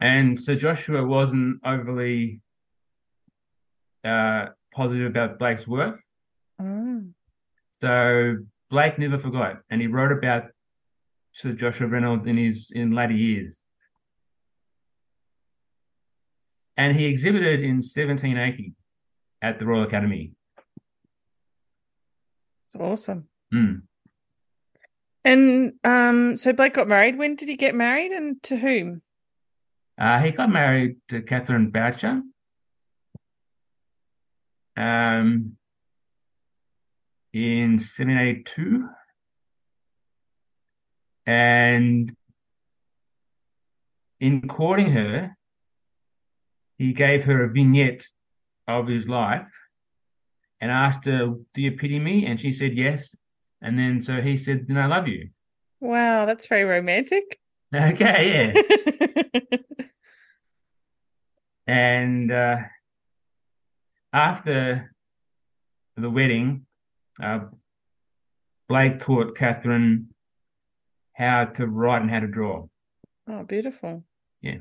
and 0.00 0.40
Sir 0.40 0.54
Joshua 0.54 1.04
wasn't 1.04 1.60
overly 1.64 2.40
uh, 4.04 4.46
positive 4.72 5.06
about 5.06 5.38
Blake's 5.38 5.66
work. 5.66 6.00
Mm. 6.60 7.12
So 7.80 8.36
Blake 8.70 8.98
never 8.98 9.18
forgot, 9.18 9.60
and 9.70 9.80
he 9.80 9.86
wrote 9.86 10.12
about 10.12 10.44
Sir 11.32 11.52
Joshua 11.52 11.88
Reynolds 11.88 12.26
in 12.26 12.36
his 12.36 12.68
in 12.70 12.92
later 12.92 13.14
years. 13.14 13.56
And 16.76 16.96
he 16.96 17.04
exhibited 17.04 17.60
in 17.60 17.76
1780 17.76 18.74
at 19.44 19.58
the 19.58 19.66
Royal 19.66 19.82
Academy. 19.82 20.32
It's 22.66 22.76
awesome. 22.76 23.28
Mm. 23.52 23.82
And 25.22 25.74
um, 25.84 26.36
so 26.38 26.54
Blake 26.54 26.72
got 26.72 26.88
married. 26.88 27.18
When 27.18 27.34
did 27.36 27.48
he 27.48 27.56
get 27.56 27.74
married, 27.74 28.10
and 28.12 28.42
to 28.44 28.56
whom? 28.56 29.02
Uh, 29.98 30.20
he 30.20 30.30
got 30.30 30.50
married 30.50 30.96
to 31.08 31.20
Catherine 31.20 31.70
Boucher. 31.70 32.22
Um, 34.76 35.56
in 37.34 37.72
1782. 37.72 38.88
And 41.26 42.16
in 44.20 44.48
courting 44.48 44.90
her, 44.92 45.36
he 46.78 46.92
gave 46.92 47.24
her 47.24 47.44
a 47.44 47.50
vignette 47.50 48.06
of 48.66 48.88
his 48.88 49.06
life 49.06 49.46
and 50.60 50.70
asked 50.70 51.04
her, 51.04 51.34
Do 51.54 51.60
you 51.60 51.72
pity 51.72 51.98
me? 51.98 52.26
And 52.26 52.40
she 52.40 52.52
said 52.52 52.74
yes. 52.74 53.14
And 53.60 53.78
then 53.78 54.02
so 54.02 54.20
he 54.20 54.36
said, 54.36 54.66
Then 54.66 54.76
I 54.76 54.86
love 54.86 55.08
you. 55.08 55.28
Wow, 55.80 56.26
that's 56.26 56.46
very 56.46 56.64
romantic. 56.64 57.38
Okay, 57.74 58.54
yeah. 58.54 59.58
and 61.66 62.30
uh, 62.30 62.56
after 64.12 64.94
the 65.96 66.08
wedding, 66.08 66.66
uh, 67.20 67.40
Blake 68.68 69.00
taught 69.00 69.36
Catherine 69.36 70.10
how 71.14 71.46
to 71.46 71.66
write 71.66 72.02
and 72.02 72.10
how 72.10 72.20
to 72.20 72.28
draw. 72.28 72.66
Oh, 73.26 73.42
beautiful. 73.42 74.04
Yeah. 74.40 74.58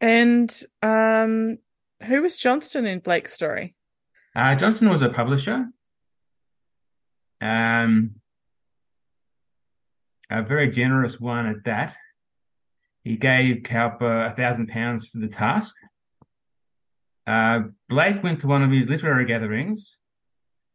And 0.00 0.62
um, 0.82 1.58
who 2.04 2.22
was 2.22 2.38
Johnson 2.38 2.86
in 2.86 3.00
Blake's 3.00 3.32
story? 3.32 3.74
Uh, 4.34 4.54
Johnson 4.54 4.88
was 4.90 5.02
a 5.02 5.08
publisher. 5.08 5.66
Um, 7.40 8.16
a 10.30 10.42
very 10.42 10.70
generous 10.70 11.20
one 11.20 11.46
at 11.46 11.64
that. 11.64 11.94
He 13.04 13.16
gave 13.16 13.62
Cowper 13.62 14.26
a 14.26 14.34
thousand 14.34 14.68
pounds 14.68 15.08
for 15.08 15.18
the 15.18 15.28
task. 15.28 15.72
Uh, 17.26 17.60
Blake 17.88 18.22
went 18.22 18.40
to 18.40 18.46
one 18.46 18.62
of 18.62 18.70
his 18.70 18.88
literary 18.88 19.26
gatherings 19.26 19.96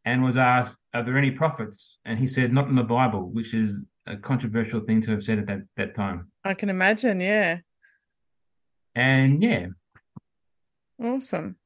and 0.04 0.22
was 0.22 0.36
asked, 0.36 0.74
Are 0.94 1.04
there 1.04 1.18
any 1.18 1.30
prophets? 1.30 1.98
And 2.04 2.18
he 2.18 2.28
said, 2.28 2.52
Not 2.52 2.68
in 2.68 2.74
the 2.74 2.82
Bible, 2.82 3.30
which 3.30 3.54
is 3.54 3.84
a 4.06 4.16
controversial 4.16 4.80
thing 4.80 5.02
to 5.02 5.10
have 5.12 5.22
said 5.22 5.38
at 5.38 5.46
that, 5.46 5.62
that 5.76 5.94
time. 5.94 6.30
I 6.44 6.54
can 6.54 6.70
imagine, 6.70 7.20
yeah. 7.20 7.58
And 8.94 9.42
yeah. 9.42 9.66
Awesome. 11.00 11.56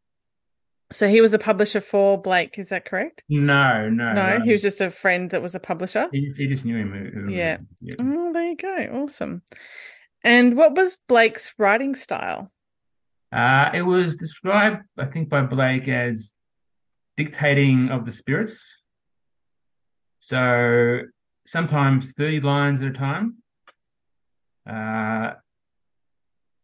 So 0.93 1.09
he 1.09 1.21
was 1.21 1.35
a 1.35 1.39
publisher 1.39 1.81
for 1.81 2.21
Blake, 2.21 2.59
is 2.59 2.69
that 2.69 2.85
correct? 2.85 3.25
No, 3.29 3.89
no. 3.89 4.13
No, 4.13 4.41
he 4.45 4.53
was 4.53 4.63
just 4.63 4.81
a 4.81 4.91
friend 4.91 5.31
that 5.31 5.43
was 5.43 5.55
a 5.55 5.61
publisher. 5.61 6.09
He, 6.13 6.33
he 6.37 6.47
just 6.47 6.65
knew 6.65 6.77
him. 6.77 7.29
yeah. 7.29 7.59
yeah. 7.81 7.95
Oh, 7.99 8.33
there 8.33 8.45
you 8.45 8.57
go. 8.57 9.03
Awesome. 9.03 9.43
And 10.23 10.57
what 10.57 10.77
was 10.77 10.97
Blake's 11.09 11.55
writing 11.59 11.95
style? 11.97 12.53
Uh, 13.33 13.71
it 13.75 13.83
was 13.83 14.15
described, 14.15 14.85
I 14.97 15.07
think, 15.07 15.29
by 15.29 15.43
Blake 15.43 15.89
as 15.89 16.31
dictating 17.17 17.89
of 17.91 18.07
the 18.07 18.13
spirits. 18.13 18.57
So 20.21 21.01
sometimes 21.47 22.13
30 22.13 22.41
lines 22.41 22.81
at 22.81 22.89
a 22.89 22.93
time, 22.93 23.37
uh, 24.69 25.33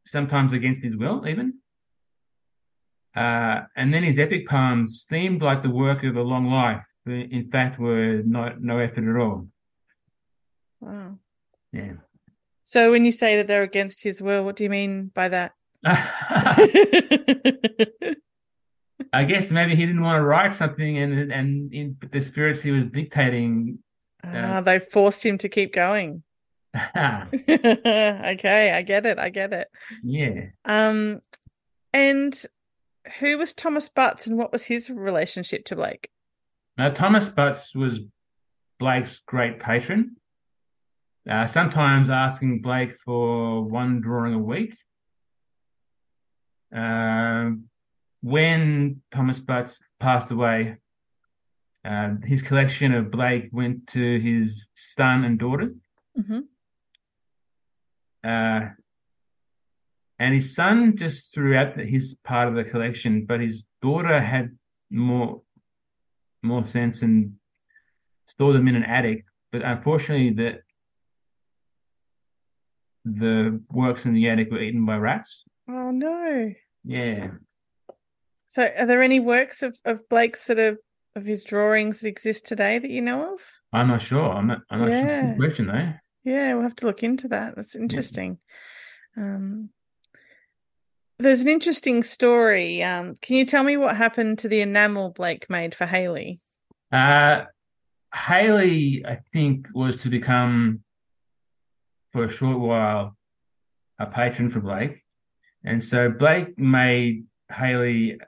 sometimes 0.07 0.52
against 0.52 0.83
his 0.83 0.97
will, 0.97 1.26
even. 1.26 1.54
Uh, 3.14 3.62
and 3.76 3.92
then 3.92 4.02
his 4.02 4.19
epic 4.19 4.49
poems 4.49 5.04
seemed 5.09 5.42
like 5.42 5.62
the 5.62 5.71
work 5.71 6.02
of 6.04 6.16
a 6.16 6.23
long 6.23 6.50
life, 6.50 6.83
but 7.04 7.12
in 7.12 7.50
fact 7.50 7.78
were 7.78 8.23
not 8.25 8.62
no 8.62 8.78
effort 8.78 9.09
at 9.09 9.21
all. 9.21 9.47
Wow. 10.81 11.19
Yeah. 11.73 11.92
So 12.62 12.90
when 12.90 13.04
you 13.04 13.12
say 13.12 13.37
that 13.37 13.47
they're 13.47 13.62
against 13.62 14.02
his 14.02 14.23
will, 14.23 14.45
what 14.45 14.57
do 14.57 14.64
you 14.64 14.71
mean 14.71 15.11
by 15.14 15.28
that? 15.28 15.52
I 19.12 19.25
guess 19.25 19.50
maybe 19.50 19.76
he 19.76 19.85
didn't 19.85 20.00
want 20.00 20.21
to 20.21 20.25
write 20.25 20.54
something, 20.54 20.99
and 20.99 21.33
and 21.33 21.73
in 21.73 21.97
the 22.11 22.23
spirits 22.23 22.61
he 22.61 22.71
was 22.71 22.85
dictating. 22.87 23.78
Ah, 24.25 24.57
uh, 24.57 24.61
they 24.62 24.78
forced 24.78 25.25
him 25.25 25.37
to 25.38 25.49
keep 25.49 25.75
going. 25.75 26.23
okay, 26.75 28.73
I 28.73 28.83
get 28.83 29.04
it. 29.04 29.19
I 29.19 29.28
get 29.28 29.52
it. 29.52 29.69
Yeah. 30.02 30.47
Um, 30.64 31.21
and 31.92 32.35
who 33.18 33.38
was 33.38 33.54
Thomas 33.54 33.88
Butts, 33.88 34.26
and 34.26 34.38
what 34.38 34.52
was 34.52 34.64
his 34.66 34.90
relationship 34.90 35.64
to 35.66 35.76
Blake? 35.76 36.11
Now, 36.76 36.90
Thomas 36.90 37.28
Butts 37.28 37.75
was 37.75 38.00
Blake's 38.78 39.21
great 39.26 39.61
patron. 39.61 40.16
Uh, 41.28 41.47
sometimes 41.47 42.11
asking 42.11 42.62
Blake 42.62 42.99
for 43.04 43.62
one 43.62 44.00
drawing 44.00 44.35
a 44.35 44.38
week. 44.38 44.76
Um, 46.75 47.64
when 48.23 49.02
Thomas 49.12 49.38
Butts 49.38 49.78
passed 50.00 50.30
away, 50.30 50.76
Uh, 51.85 52.14
his 52.25 52.42
collection 52.42 52.94
of 52.94 53.11
Blake 53.11 53.49
went 53.50 53.88
to 53.88 54.21
his 54.21 54.68
son 54.76 55.25
and 55.25 55.37
daughter. 55.37 55.75
hmm 56.14 56.42
Uh, 58.23 58.61
and 60.22 60.34
his 60.34 60.54
son 60.54 60.96
just 60.96 61.18
threw 61.34 61.52
out 61.60 61.70
the- 61.76 61.84
his 61.96 62.14
part 62.30 62.46
of 62.48 62.54
the 62.54 62.64
collection, 62.72 63.12
but 63.26 63.40
his 63.40 63.56
daughter 63.86 64.20
had 64.20 64.46
more 64.90 65.42
more 66.42 66.64
sense 66.64 67.02
and 67.02 67.16
stored 68.28 68.54
them 68.56 68.68
in 68.68 68.76
an 68.76 68.84
attic. 68.98 69.24
But 69.52 69.62
unfortunately, 69.62 70.30
the 70.40 70.50
the 73.04 73.60
works 73.70 74.04
in 74.04 74.14
the 74.14 74.28
attic 74.28 74.50
were 74.50 74.62
eaten 74.62 74.84
by 74.86 74.96
rats. 74.96 75.42
Oh 75.68 75.90
no. 75.90 76.52
Yeah. 76.84 77.30
So 78.48 78.70
are 78.78 78.86
there 78.86 79.02
any 79.02 79.18
works 79.20 79.62
of, 79.62 79.78
of 79.84 80.08
Blake's 80.08 80.46
that 80.46 80.58
are 80.58 80.76
of 81.16 81.24
his 81.24 81.42
drawings 81.44 82.00
that 82.00 82.08
exist 82.08 82.46
today 82.46 82.78
that 82.78 82.90
you 82.90 83.02
know 83.02 83.34
of? 83.34 83.40
I'm 83.72 83.88
not 83.88 84.02
sure. 84.02 84.30
I'm 84.30 84.46
not. 84.46 84.60
I'm 84.70 84.80
not 84.80 84.88
sure. 84.88 84.96
Yeah. 84.96 85.26
Good 85.30 85.36
question 85.38 85.66
though. 85.66 85.92
Yeah, 86.24 86.54
we'll 86.54 86.62
have 86.62 86.76
to 86.76 86.86
look 86.86 87.02
into 87.02 87.28
that. 87.28 87.56
That's 87.56 87.74
interesting. 87.74 88.38
Um, 89.16 89.70
there's 91.22 91.40
an 91.40 91.48
interesting 91.48 92.02
story. 92.02 92.82
Um, 92.82 93.14
can 93.22 93.36
you 93.36 93.44
tell 93.44 93.62
me 93.62 93.76
what 93.76 93.96
happened 93.96 94.38
to 94.40 94.48
the 94.48 94.60
enamel 94.60 95.10
Blake 95.10 95.48
made 95.48 95.74
for 95.74 95.86
Hayley? 95.86 96.40
Uh, 96.90 97.44
Hayley, 98.14 99.04
I 99.06 99.20
think, 99.32 99.68
was 99.74 100.02
to 100.02 100.10
become 100.10 100.82
for 102.12 102.24
a 102.24 102.30
short 102.30 102.58
while 102.58 103.16
a 103.98 104.06
patron 104.06 104.50
for 104.50 104.60
Blake, 104.60 105.02
and 105.64 105.82
so 105.82 106.10
Blake 106.10 106.58
made 106.58 107.24
Hayley 107.50 108.20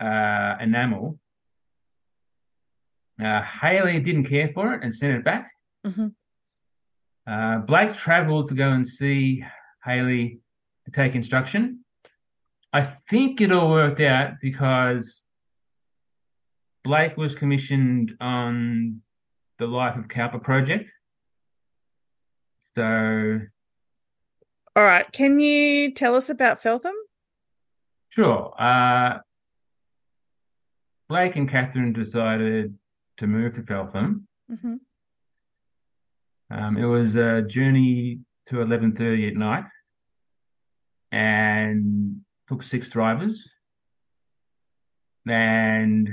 uh, 0.00 0.56
enamel. 0.60 1.18
Uh, 3.20 3.42
Hayley 3.42 3.98
didn't 3.98 4.26
care 4.26 4.50
for 4.54 4.74
it 4.74 4.84
and 4.84 4.94
sent 4.94 5.14
it 5.14 5.24
back. 5.24 5.50
Mhm. 5.84 6.14
Uh, 7.26 7.58
Blake 7.58 7.94
travelled 7.96 8.48
to 8.50 8.54
go 8.54 8.70
and 8.70 8.86
see 8.86 9.44
Hayley 9.84 10.40
take 10.92 11.14
instruction. 11.14 11.84
I 12.72 12.82
think 13.08 13.40
it 13.40 13.50
all 13.52 13.70
worked 13.70 14.00
out 14.00 14.34
because 14.42 15.22
Blake 16.84 17.16
was 17.16 17.34
commissioned 17.34 18.12
on 18.20 19.00
the 19.58 19.66
Life 19.66 19.96
of 19.96 20.08
Cowper 20.08 20.38
project. 20.38 20.90
So, 22.76 23.40
All 24.76 24.82
right. 24.84 25.10
Can 25.12 25.40
you 25.40 25.92
tell 25.92 26.14
us 26.14 26.28
about 26.30 26.62
Felpham? 26.62 26.92
sure. 28.10 28.54
Uh, 28.60 29.18
Blake 31.08 31.36
and 31.36 31.48
Catherine 31.50 31.92
decided 31.92 32.76
to 33.16 33.26
move 33.26 33.54
to 33.54 33.62
Felpham. 33.62 34.22
hmm 34.48 34.74
Um, 36.50 36.76
it 36.76 36.84
was 36.84 37.16
a 37.16 37.42
journey 37.42 38.20
to 38.46 38.56
11:30 38.56 39.28
at 39.28 39.36
night 39.36 39.64
and 41.10 42.20
took 42.48 42.62
six 42.62 42.88
drivers. 42.88 43.48
And 45.26 46.08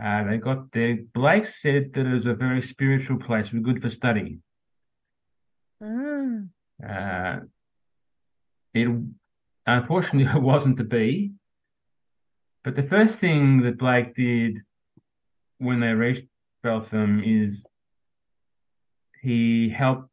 uh, 0.00 0.24
they 0.24 0.38
got 0.38 0.72
there. 0.72 0.98
Blake 1.14 1.46
said 1.46 1.92
that 1.94 2.06
it 2.06 2.14
was 2.14 2.26
a 2.26 2.34
very 2.34 2.62
spiritual 2.62 3.18
place, 3.18 3.52
was 3.52 3.62
good 3.62 3.80
for 3.82 3.90
study. 3.90 4.38
Ah, 5.82 6.38
Uh, 6.86 7.40
it 8.74 8.88
unfortunately 9.66 10.30
it 10.38 10.42
wasn't 10.42 10.76
to 10.78 10.84
be. 10.84 11.32
But 12.64 12.76
the 12.76 12.82
first 12.82 13.18
thing 13.18 13.62
that 13.62 13.78
Blake 13.78 14.14
did 14.14 14.58
when 15.58 15.80
they 15.80 15.92
reached 15.92 16.26
Felpham 16.64 17.22
is 17.24 17.62
he 19.22 19.70
helped 19.70 20.10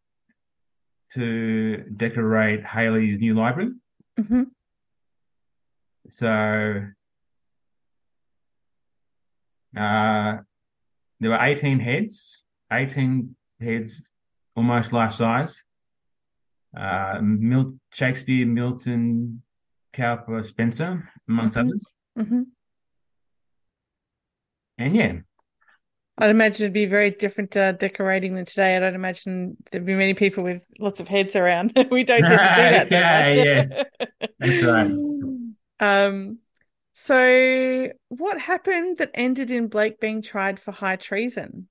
to 1.16 1.78
decorate 1.98 2.64
Hayley's 2.66 3.20
new 3.20 3.34
library. 3.36 3.72
mhm. 4.20 4.46
So 6.12 6.28
uh, 9.78 10.38
there 11.20 11.30
were 11.30 11.40
18 11.42 11.80
heads, 11.80 12.44
18 12.72 13.36
heads, 13.62 14.02
almost 14.56 14.94
life 14.94 15.14
size. 15.14 15.56
Uh, 16.78 17.20
Mil- 17.22 17.78
Shakespeare, 17.94 18.46
Milton, 18.46 19.42
Cowper, 19.94 20.44
Spenser, 20.44 21.08
amongst 21.28 21.56
Mhm. 21.58 21.62
others. 21.68 21.86
Mhm. 22.18 22.46
And 24.80 24.96
yeah, 24.96 25.20
I'd 26.18 26.30
imagine 26.30 26.66
it'd 26.66 26.74
be 26.74 26.86
very 26.86 27.10
different 27.10 27.58
uh, 27.58 27.72
decorating 27.72 28.36
than 28.36 28.46
today. 28.46 28.78
I 28.78 28.80
don't 28.80 28.94
imagine 28.94 29.58
there'd 29.72 29.86
be 29.86 29.96
many 29.96 30.14
people 30.14 30.44
with 30.44 30.64
lots 30.80 31.00
of 31.00 31.08
heads 31.08 31.36
around. 31.36 31.74
we 31.92 32.04
don't 32.04 32.22
tend 32.22 32.32
to 32.44 32.56
do 32.56 32.70
that 32.70 32.90
that 32.92 33.28
Okay, 33.30 33.66
much. 33.66 34.30
that's 34.40 34.62
right. 34.64 34.92
Um, 35.80 36.38
so 36.94 37.90
what 38.08 38.40
happened 38.40 39.00
that 39.00 39.12
ended 39.16 39.52
in 39.52 39.68
Blake 39.68 40.00
being 40.00 40.22
tried 40.22 40.60
for 40.60 40.72
high 40.72 40.96
treason? 40.96 41.68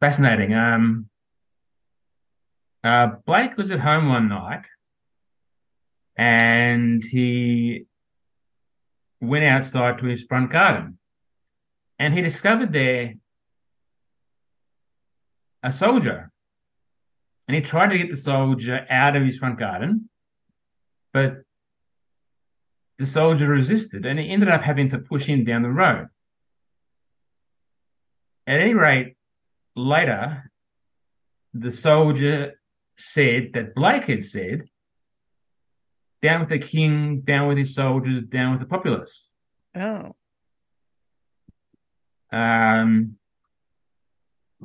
fascinating. 0.00 0.52
Um, 0.52 1.08
uh, 2.82 3.08
Blake 3.24 3.56
was 3.56 3.70
at 3.70 3.78
home 3.78 4.08
one 4.08 4.28
night 4.28 4.64
and 6.16 7.04
he 7.04 7.84
went 9.20 9.44
outside 9.44 9.98
to 9.98 10.06
his 10.06 10.24
front 10.24 10.50
garden 10.50 10.98
and 11.98 12.14
he 12.14 12.20
discovered 12.20 12.72
there 12.72 13.14
a 15.62 15.72
soldier. 15.72 16.30
And 17.46 17.54
he 17.54 17.60
tried 17.60 17.90
to 17.90 17.98
get 17.98 18.10
the 18.10 18.16
soldier 18.16 18.86
out 18.88 19.16
of 19.16 19.24
his 19.24 19.38
front 19.38 19.58
garden, 19.58 20.08
but 21.12 21.42
the 22.98 23.06
soldier 23.06 23.48
resisted 23.48 24.06
and 24.06 24.18
he 24.18 24.30
ended 24.30 24.48
up 24.48 24.62
having 24.62 24.90
to 24.90 24.98
push 24.98 25.26
him 25.26 25.44
down 25.44 25.62
the 25.62 25.70
road. 25.70 26.08
At 28.46 28.60
any 28.60 28.74
rate, 28.74 29.16
later, 29.76 30.50
the 31.54 31.72
soldier 31.72 32.60
said 32.96 33.50
that 33.54 33.74
Blake 33.74 34.04
had 34.04 34.24
said, 34.24 34.62
down 36.22 36.40
with 36.40 36.48
the 36.48 36.58
king, 36.58 37.22
down 37.22 37.48
with 37.48 37.58
his 37.58 37.74
soldiers, 37.74 38.24
down 38.24 38.52
with 38.52 38.60
the 38.60 38.66
populace. 38.66 39.28
Oh, 39.74 40.14
Um, 42.32 43.16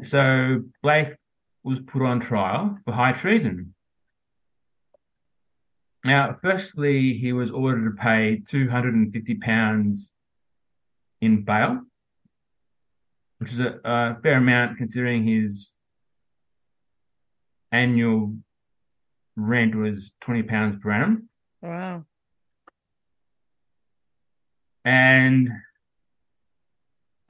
so 0.04 0.64
Blake 0.82 1.16
was 1.64 1.80
put 1.86 2.02
on 2.02 2.20
trial 2.20 2.78
for 2.86 2.94
high 2.94 3.12
treason. 3.12 3.74
Now, 6.06 6.38
firstly, 6.42 7.18
he 7.18 7.34
was 7.34 7.52
ordered 7.52 7.90
to 7.90 8.02
pay 8.02 8.42
£250 8.50 10.12
in 11.20 11.44
bail, 11.44 11.82
which 13.40 13.52
is 13.52 13.60
a, 13.60 13.80
a 13.84 14.18
fair 14.22 14.38
amount 14.38 14.78
considering 14.78 15.26
his 15.26 15.72
annual 17.72 18.36
rent 19.36 19.76
was 19.76 20.12
£20 20.24 20.82
per 20.82 20.92
annum. 20.92 21.30
wow. 21.62 22.06
And 24.86 25.50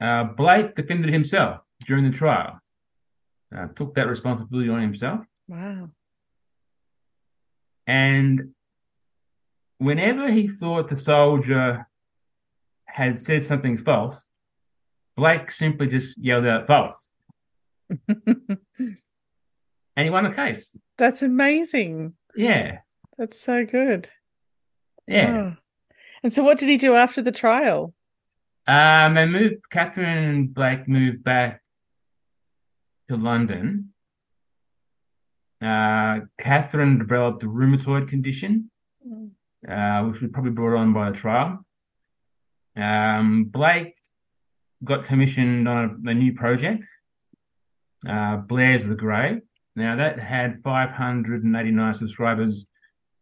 uh, 0.00 0.24
Blake 0.24 0.74
defended 0.74 1.12
himself 1.12 1.60
during 1.86 2.10
the 2.10 2.16
trial, 2.16 2.60
uh, 3.56 3.66
took 3.76 3.94
that 3.94 4.06
responsibility 4.06 4.68
on 4.68 4.80
himself. 4.80 5.20
Wow. 5.48 5.90
And 7.86 8.50
whenever 9.78 10.30
he 10.30 10.48
thought 10.48 10.88
the 10.88 10.96
soldier 10.96 11.86
had 12.84 13.18
said 13.18 13.46
something 13.46 13.78
false, 13.78 14.20
Blake 15.16 15.50
simply 15.50 15.88
just 15.88 16.16
yelled 16.18 16.46
out 16.46 16.66
false. 16.66 16.96
And 19.98 20.04
he 20.04 20.10
won 20.10 20.22
the 20.22 20.30
case. 20.30 20.78
That's 20.96 21.24
amazing. 21.24 22.12
Yeah. 22.36 22.78
That's 23.18 23.40
so 23.40 23.66
good. 23.66 24.10
Yeah. 25.08 25.32
Oh. 25.32 25.56
And 26.22 26.32
so 26.32 26.44
what 26.44 26.58
did 26.58 26.68
he 26.68 26.76
do 26.76 26.94
after 26.94 27.20
the 27.20 27.32
trial? 27.32 27.94
Um, 28.68 29.14
they 29.14 29.24
moved, 29.24 29.70
Catherine 29.70 30.06
and 30.06 30.54
Blake 30.54 30.86
moved 30.86 31.24
back 31.24 31.62
to 33.08 33.16
London. 33.16 33.94
Uh, 35.62 36.20
Catherine 36.38 36.98
developed 36.98 37.42
a 37.42 37.46
rheumatoid 37.46 38.10
condition, 38.10 38.70
uh, 39.66 40.02
which 40.04 40.20
was 40.20 40.30
probably 40.32 40.50
brought 40.50 40.78
on 40.78 40.92
by 40.92 41.10
the 41.10 41.16
trial. 41.16 41.64
Um, 42.76 43.44
Blake 43.44 43.94
got 44.84 45.06
commissioned 45.06 45.66
on 45.66 46.02
a, 46.06 46.10
a 46.10 46.14
new 46.14 46.34
project, 46.34 46.84
uh, 48.06 48.36
Blair's 48.36 48.86
the 48.86 48.94
Grave. 48.94 49.40
Now 49.76 49.96
that 49.96 50.18
had 50.18 50.60
589 50.62 51.94
subscribers, 51.94 52.66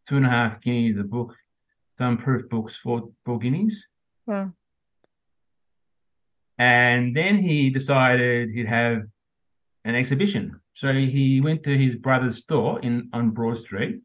two 0.08 0.16
and 0.16 0.26
a 0.26 0.28
half 0.28 0.60
guineas 0.60 0.98
a 0.98 1.04
book, 1.04 1.34
some 1.98 2.18
proof 2.18 2.48
books, 2.48 2.74
four, 2.82 3.10
four 3.24 3.38
guineas. 3.38 3.76
And 6.58 7.14
then 7.14 7.38
he 7.38 7.70
decided 7.70 8.50
he'd 8.50 8.66
have 8.66 9.02
an 9.84 9.94
exhibition. 9.94 10.60
So 10.74 10.92
he 10.92 11.40
went 11.40 11.62
to 11.64 11.76
his 11.76 11.94
brother's 11.96 12.38
store 12.38 12.80
in 12.80 13.08
on 13.12 13.30
Broad 13.30 13.58
Street 13.58 14.00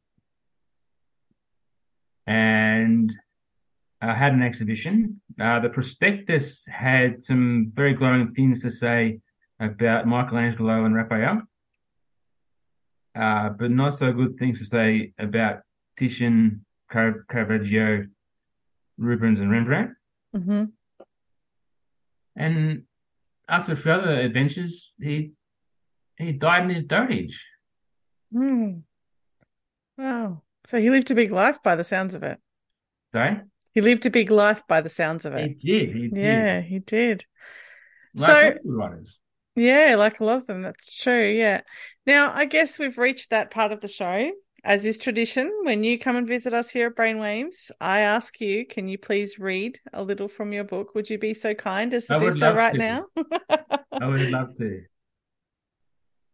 and 2.27 3.11
uh, 4.01 4.13
had 4.13 4.33
an 4.33 4.41
exhibition. 4.41 5.21
Uh, 5.39 5.59
the 5.59 5.69
prospectus 5.69 6.65
had 6.67 7.23
some 7.23 7.71
very 7.73 7.93
glowing 7.93 8.33
things 8.33 8.61
to 8.61 8.71
say 8.71 9.19
about 9.59 10.07
Michelangelo 10.07 10.85
and 10.85 10.95
Raphael, 10.95 11.41
uh, 13.15 13.49
but 13.49 13.71
not 13.71 13.97
so 13.97 14.11
good 14.11 14.37
things 14.37 14.59
to 14.59 14.65
say 14.65 15.13
about 15.19 15.61
Titian, 15.97 16.65
Car- 16.91 17.25
Caravaggio, 17.29 18.07
Rubens, 18.97 19.39
and 19.39 19.51
Rembrandt. 19.51 19.91
Mm-hmm. 20.35 20.63
And 22.35 22.83
after 23.47 23.73
a 23.73 23.75
few 23.75 23.91
other 23.91 24.13
adventures, 24.19 24.93
he 24.99 25.31
he 26.17 26.31
died 26.33 26.63
in 26.63 26.69
his 26.75 26.83
dotage. 26.85 27.35
Mm. 28.33 28.83
Wow. 29.97 30.43
So 30.65 30.79
he 30.79 30.89
lived 30.89 31.09
a 31.11 31.15
big 31.15 31.31
life 31.31 31.61
by 31.63 31.75
the 31.75 31.83
sounds 31.83 32.13
of 32.13 32.23
it. 32.23 32.37
Sorry? 33.13 33.41
He 33.73 33.81
lived 33.81 34.05
a 34.05 34.09
big 34.09 34.29
life 34.31 34.61
by 34.67 34.81
the 34.81 34.89
sounds 34.89 35.25
of 35.25 35.33
He 35.33 35.41
it. 35.41 35.59
did. 35.59 35.95
He 35.95 36.07
did. 36.09 36.17
Yeah, 36.17 36.61
he 36.61 36.79
did. 36.79 37.25
Like 38.15 38.53
so- 38.53 38.59
writers. 38.65 39.17
Yeah, 39.55 39.95
like 39.97 40.19
a 40.21 40.23
lot 40.23 40.37
of 40.37 40.47
them. 40.47 40.61
That's 40.61 40.95
true. 40.95 41.29
Yeah. 41.29 41.61
Now, 42.05 42.31
I 42.33 42.45
guess 42.45 42.79
we've 42.79 42.97
reached 42.97 43.31
that 43.31 43.51
part 43.51 43.73
of 43.73 43.81
the 43.81 43.87
show. 43.89 44.31
As 44.63 44.85
is 44.85 44.99
tradition, 44.99 45.51
when 45.63 45.83
you 45.83 45.97
come 45.97 46.15
and 46.15 46.27
visit 46.27 46.53
us 46.53 46.69
here 46.69 46.87
at 46.87 46.95
Brainwaves, 46.95 47.71
I 47.81 48.01
ask 48.01 48.39
you, 48.39 48.63
can 48.63 48.87
you 48.87 48.99
please 48.99 49.39
read 49.39 49.79
a 49.91 50.03
little 50.03 50.27
from 50.27 50.53
your 50.53 50.63
book? 50.63 50.93
Would 50.93 51.09
you 51.09 51.17
be 51.17 51.33
so 51.33 51.55
kind 51.55 51.91
as 51.95 52.05
to 52.05 52.15
I 52.15 52.19
do 52.19 52.31
so 52.31 52.53
right 52.53 52.73
to. 52.73 52.77
now? 52.77 53.05
I 53.99 54.05
would 54.05 54.29
love 54.29 54.55
to. 54.57 54.83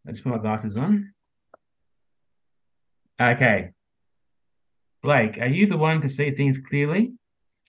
I 0.05 0.11
just 0.11 0.25
put 0.25 0.31
my 0.31 0.39
glasses 0.39 0.75
on. 0.75 1.13
Okay. 3.21 3.69
Blake, 5.01 5.37
are 5.37 5.47
you 5.47 5.67
the 5.67 5.77
one 5.77 6.01
to 6.01 6.09
see 6.09 6.31
things 6.31 6.57
clearly? 6.67 7.13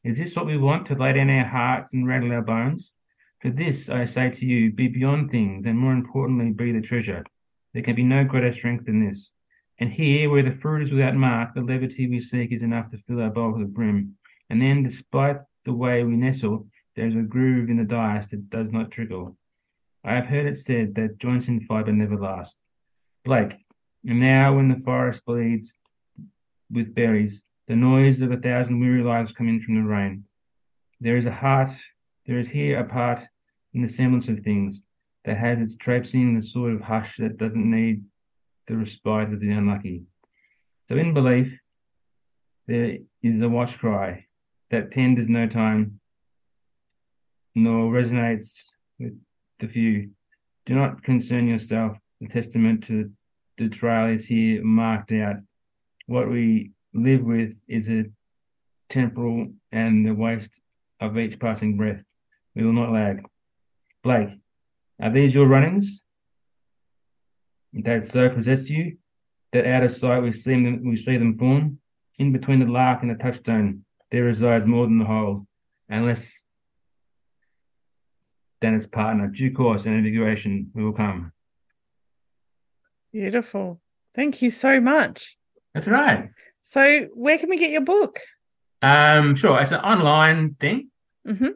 Is 0.03 0.19
this 0.19 0.35
what 0.35 0.47
we 0.47 0.57
want 0.57 0.87
to 0.89 0.97
lay 0.97 1.13
down 1.13 1.31
our 1.31 1.47
hearts 1.47 1.93
and 1.93 2.05
rattle 2.05 2.33
our 2.33 2.43
bones? 2.43 2.91
For 3.43 3.51
this, 3.51 3.89
I 3.89 4.07
say 4.07 4.31
to 4.31 4.45
you, 4.45 4.73
be 4.73 4.89
beyond 4.89 5.31
things, 5.31 5.67
and 5.67 5.79
more 5.79 5.93
importantly, 5.93 6.51
be 6.51 6.73
the 6.73 6.81
treasure. 6.81 7.25
There 7.75 7.83
can 7.85 7.95
be 7.95 8.03
no 8.03 8.25
greater 8.25 8.53
strength 8.53 8.87
than 8.87 9.07
this. 9.07 9.29
And 9.81 9.93
here, 9.93 10.29
where 10.29 10.43
the 10.43 10.59
fruit 10.61 10.87
is 10.87 10.93
without 10.93 11.15
mark, 11.15 11.55
the 11.55 11.61
levity 11.61 12.09
we 12.09 12.21
seek 12.21 12.53
is 12.53 12.63
enough 12.63 12.91
to 12.91 12.99
fill 13.07 13.21
our 13.21 13.31
bowl 13.31 13.53
to 13.53 13.61
the 13.61 13.65
brim. 13.65 14.17
And 14.51 14.61
then, 14.61 14.83
despite 14.83 15.37
the 15.65 15.73
way 15.73 16.03
we 16.03 16.17
nestle, 16.17 16.67
there 16.97 17.07
is 17.07 17.15
a 17.15 17.21
groove 17.21 17.71
in 17.71 17.77
the 17.77 17.85
dice 17.85 18.31
that 18.31 18.51
does 18.51 18.73
not 18.73 18.91
trickle. 18.91 19.37
I 20.05 20.15
have 20.15 20.27
heard 20.27 20.47
it 20.47 20.59
said 20.59 20.95
that 20.97 21.19
joints 21.19 21.49
in 21.49 21.61
fibre 21.61 21.93
never 21.93 22.17
last. 22.17 22.57
Blake, 23.25 23.53
and 24.07 24.21
now 24.21 24.57
when 24.57 24.69
the 24.69 24.83
forest 24.85 25.25
bleeds 25.25 25.73
with 26.71 26.95
berries, 26.95 27.43
the 27.69 27.77
noise 27.77 28.21
of 28.21 28.33
a 28.33 28.37
thousand 28.37 28.81
weary 28.81 29.03
lives 29.03 29.33
come 29.33 29.49
in 29.49 29.61
from 29.61 29.77
the 29.77 29.89
rain. 29.89 30.25
There 31.01 31.17
is 31.17 31.27
a 31.27 31.33
heart, 31.33 31.71
there 32.27 32.39
is 32.39 32.49
here 32.49 32.81
a 32.81 32.85
part 32.85 33.21
in 33.75 33.83
the 33.83 33.89
semblance 33.89 34.29
of 34.29 34.41
things 34.41 34.81
that 35.25 35.37
has 35.37 35.61
its 35.61 35.77
traipsing 35.77 36.23
in 36.23 36.41
the 36.41 36.47
sort 36.47 36.73
of 36.73 36.81
hush 36.81 37.15
that 37.19 37.37
doesn't 37.37 37.71
need 37.71 38.03
the 38.69 38.77
respite 38.77 39.33
of 39.33 39.41
the 39.41 39.51
unlucky. 39.51 40.03
So 40.89 40.97
in 40.97 41.15
belief, 41.15 41.59
there 42.67 42.99
is 43.23 43.41
a 43.41 43.49
watch 43.49 43.79
cry 43.79 44.27
that 44.71 44.93
tenders 44.93 45.29
no 45.29 45.49
time, 45.49 46.01
nor 47.55 47.91
resonates 47.91 48.51
with 48.99 49.19
the 49.59 49.69
few. 49.69 50.11
Do 50.67 50.75
not 50.75 51.03
concern 51.03 51.49
yourself. 51.49 51.97
The 52.21 52.29
testament 52.29 52.87
to 52.89 53.11
the 53.57 53.69
trial 53.69 54.15
is 54.15 54.27
here 54.27 54.63
marked 54.63 55.13
out. 55.13 55.37
What 56.07 56.31
we 56.31 56.73
live 56.95 57.23
with 57.23 57.55
is 57.67 57.89
a 57.89 58.05
temporal 58.91 59.49
and 59.73 60.07
the 60.07 60.15
waste 60.15 60.61
of 61.01 61.19
each 61.19 61.39
passing 61.39 61.77
breath. 61.77 62.03
We 62.55 62.65
will 62.65 62.73
not 62.73 62.93
lag. 62.93 63.25
Blake, 64.03 64.31
are 65.01 65.13
these 65.13 65.35
your 65.35 65.47
runnings? 65.47 66.01
That 67.85 68.05
so 68.05 68.29
possess 68.29 68.69
you 68.69 68.99
that 69.53 69.65
out 69.67 69.85
of 69.85 69.97
sight 69.97 70.21
we 70.21 70.33
see 70.33 70.51
them 70.51 70.83
we 70.85 70.97
see 70.97 71.17
them 71.17 71.39
form? 71.39 71.79
In 72.19 72.33
between 72.33 72.59
the 72.59 72.67
lark 72.67 73.03
and 73.03 73.11
the 73.11 73.15
touchstone, 73.15 73.85
there 74.11 74.25
resides 74.25 74.67
more 74.67 74.85
than 74.87 74.99
the 74.99 75.05
whole, 75.05 75.47
and 75.89 76.05
less 76.07 76.43
than 78.61 78.75
its 78.75 78.87
partner. 78.87 79.29
Due 79.29 79.53
course 79.55 79.87
and 79.87 79.95
invigoration 79.95 80.73
we 80.75 80.83
will 80.85 80.93
come. 80.93 81.33
Beautiful. 83.13 83.81
Thank 84.15 84.43
you 84.43 84.51
so 84.51 84.81
much. 84.81 85.39
That's 85.75 85.87
right. 85.87 86.31
So, 86.63 87.07
where 87.15 87.39
can 87.39 87.49
we 87.49 87.57
get 87.57 87.71
your 87.71 87.85
book? 87.85 88.19
Um, 88.83 89.37
sure. 89.37 89.61
It's 89.61 89.71
an 89.71 89.79
online 89.81 90.57
thing. 90.61 90.91
hmm 91.25 91.55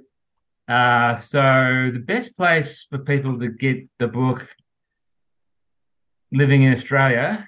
Uh, 0.69 1.17
so 1.17 1.91
the 1.93 2.03
best 2.07 2.37
place 2.37 2.87
for 2.89 2.99
people 2.99 3.39
to 3.41 3.49
get 3.49 3.89
the 3.99 4.07
book 4.07 4.47
living 6.33 6.63
in 6.63 6.73
Australia 6.73 7.47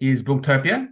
is 0.00 0.22
Booktopia. 0.22 0.88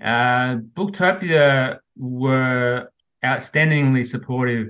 Uh, 0.00 0.56
Booktopia 0.76 1.78
were 1.96 2.88
outstandingly 3.24 4.06
supportive 4.06 4.68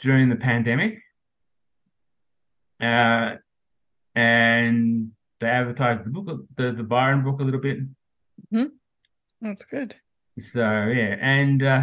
during 0.00 0.28
the 0.28 0.36
pandemic. 0.36 0.98
Uh, 2.80 3.36
and 4.14 5.12
they 5.40 5.46
advertised 5.46 6.04
the 6.04 6.10
book, 6.10 6.44
the, 6.56 6.72
the 6.72 6.82
Byron 6.82 7.22
book 7.22 7.40
a 7.40 7.44
little 7.44 7.60
bit. 7.60 7.78
Hmm, 8.50 8.64
That's 9.40 9.64
good. 9.64 9.96
So 10.38 10.60
yeah, 10.60 11.16
and 11.20 11.62
uh, 11.62 11.82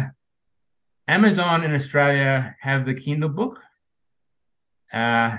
Amazon 1.06 1.64
in 1.64 1.74
Australia 1.74 2.56
have 2.60 2.84
the 2.84 2.94
Kindle 2.94 3.28
book, 3.28 3.58
uh, 4.92 5.36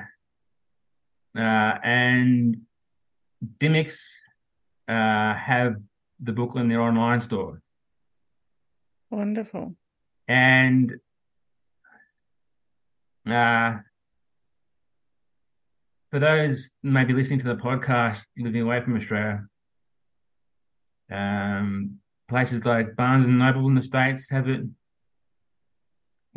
and 1.35 2.57
Dymocks 3.59 3.97
uh, 4.87 5.35
have 5.35 5.75
the 6.19 6.31
book 6.31 6.55
in 6.55 6.67
their 6.67 6.81
online 6.81 7.21
store. 7.21 7.61
Wonderful. 9.09 9.75
And 10.27 10.93
uh, 13.25 13.77
for 16.11 16.19
those 16.19 16.69
maybe 16.83 17.13
listening 17.13 17.39
to 17.39 17.47
the 17.47 17.55
podcast 17.55 18.19
living 18.37 18.61
away 18.61 18.81
from 18.81 18.97
Australia, 18.97 19.45
um, 21.11 21.99
places 22.27 22.63
like 22.65 22.95
Barnes 22.95 23.25
and 23.25 23.39
Noble 23.39 23.67
in 23.67 23.75
the 23.75 23.83
States 23.83 24.29
have 24.29 24.47
it, 24.47 24.61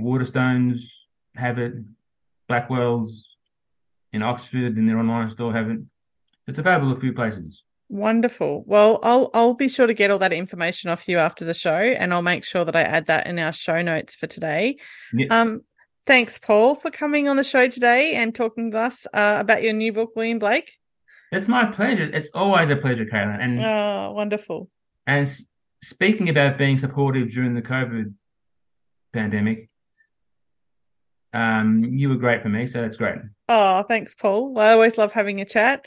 Waterstones 0.00 0.80
have 1.36 1.58
it, 1.58 1.74
Blackwell's 2.48 3.31
in 4.12 4.22
Oxford 4.22 4.76
in 4.76 4.86
their 4.86 4.98
online 4.98 5.30
store 5.30 5.52
have 5.52 5.70
it. 5.70 5.80
It's 6.46 6.58
available 6.58 6.92
a 6.92 7.00
few 7.00 7.12
places. 7.12 7.62
Wonderful. 7.88 8.64
Well, 8.66 8.98
I'll 9.02 9.30
I'll 9.34 9.54
be 9.54 9.68
sure 9.68 9.86
to 9.86 9.94
get 9.94 10.10
all 10.10 10.18
that 10.20 10.32
information 10.32 10.90
off 10.90 11.08
you 11.08 11.18
after 11.18 11.44
the 11.44 11.54
show, 11.54 11.76
and 11.76 12.12
I'll 12.12 12.22
make 12.22 12.42
sure 12.44 12.64
that 12.64 12.74
I 12.74 12.82
add 12.82 13.06
that 13.06 13.26
in 13.26 13.38
our 13.38 13.52
show 13.52 13.82
notes 13.82 14.14
for 14.14 14.26
today. 14.26 14.78
Um, 15.30 15.60
thanks, 16.06 16.38
Paul, 16.38 16.74
for 16.74 16.90
coming 16.90 17.28
on 17.28 17.36
the 17.36 17.44
show 17.44 17.68
today 17.68 18.14
and 18.14 18.34
talking 18.34 18.70
to 18.70 18.78
us 18.78 19.06
uh, 19.12 19.36
about 19.40 19.62
your 19.62 19.74
new 19.74 19.92
book, 19.92 20.12
William 20.16 20.38
Blake. 20.38 20.72
It's 21.32 21.48
my 21.48 21.66
pleasure. 21.66 22.04
It's 22.04 22.28
always 22.34 22.70
a 22.70 22.76
pleasure, 22.76 23.04
Kayla. 23.06 23.38
And 23.40 23.60
Oh, 23.60 24.12
wonderful. 24.14 24.70
and 25.06 25.28
speaking 25.82 26.28
about 26.30 26.56
being 26.58 26.78
supportive 26.78 27.30
during 27.30 27.54
the 27.54 27.62
COVID 27.62 28.14
pandemic, 29.12 29.68
um, 31.34 31.84
you 31.84 32.08
were 32.08 32.16
great 32.16 32.42
for 32.42 32.48
me, 32.48 32.66
so 32.66 32.80
that's 32.82 32.96
great. 32.96 33.16
Oh, 33.54 33.82
thanks, 33.82 34.14
Paul. 34.14 34.58
I 34.58 34.72
always 34.72 34.96
love 34.96 35.12
having 35.12 35.42
a 35.42 35.44
chat. 35.44 35.84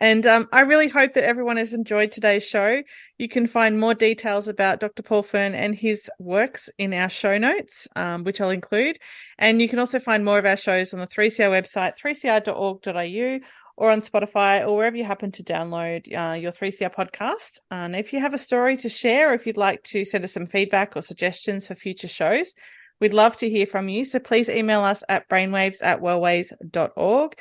And 0.00 0.26
um, 0.26 0.48
I 0.50 0.62
really 0.62 0.88
hope 0.88 1.12
that 1.12 1.24
everyone 1.24 1.58
has 1.58 1.74
enjoyed 1.74 2.10
today's 2.10 2.42
show. 2.42 2.82
You 3.18 3.28
can 3.28 3.46
find 3.46 3.78
more 3.78 3.92
details 3.92 4.48
about 4.48 4.80
Dr. 4.80 5.02
Paul 5.02 5.22
Fearne 5.22 5.54
and 5.54 5.74
his 5.74 6.10
works 6.18 6.70
in 6.78 6.94
our 6.94 7.10
show 7.10 7.36
notes, 7.36 7.86
um, 7.96 8.24
which 8.24 8.40
I'll 8.40 8.48
include. 8.48 8.96
And 9.38 9.60
you 9.60 9.68
can 9.68 9.78
also 9.78 10.00
find 10.00 10.24
more 10.24 10.38
of 10.38 10.46
our 10.46 10.56
shows 10.56 10.94
on 10.94 11.00
the 11.00 11.06
3CR 11.06 11.50
website, 11.50 11.98
3cr.org.au, 12.02 13.46
or 13.76 13.90
on 13.90 14.00
Spotify, 14.00 14.66
or 14.66 14.74
wherever 14.74 14.96
you 14.96 15.04
happen 15.04 15.32
to 15.32 15.44
download 15.44 16.06
uh, 16.16 16.32
your 16.32 16.52
3CR 16.52 16.94
podcast. 16.94 17.58
And 17.70 17.94
if 17.94 18.14
you 18.14 18.20
have 18.20 18.32
a 18.32 18.38
story 18.38 18.78
to 18.78 18.88
share, 18.88 19.32
or 19.32 19.34
if 19.34 19.46
you'd 19.46 19.58
like 19.58 19.82
to 19.82 20.06
send 20.06 20.24
us 20.24 20.32
some 20.32 20.46
feedback 20.46 20.96
or 20.96 21.02
suggestions 21.02 21.66
for 21.66 21.74
future 21.74 22.08
shows, 22.08 22.54
we'd 23.02 23.12
love 23.12 23.36
to 23.38 23.50
hear 23.50 23.66
from 23.66 23.90
you. 23.90 24.06
So 24.06 24.18
please 24.20 24.48
email 24.48 24.82
us 24.82 25.02
at 25.08 25.28
brainwaves 25.28 25.82
at 25.82 26.00
wellways.org. 26.00 27.34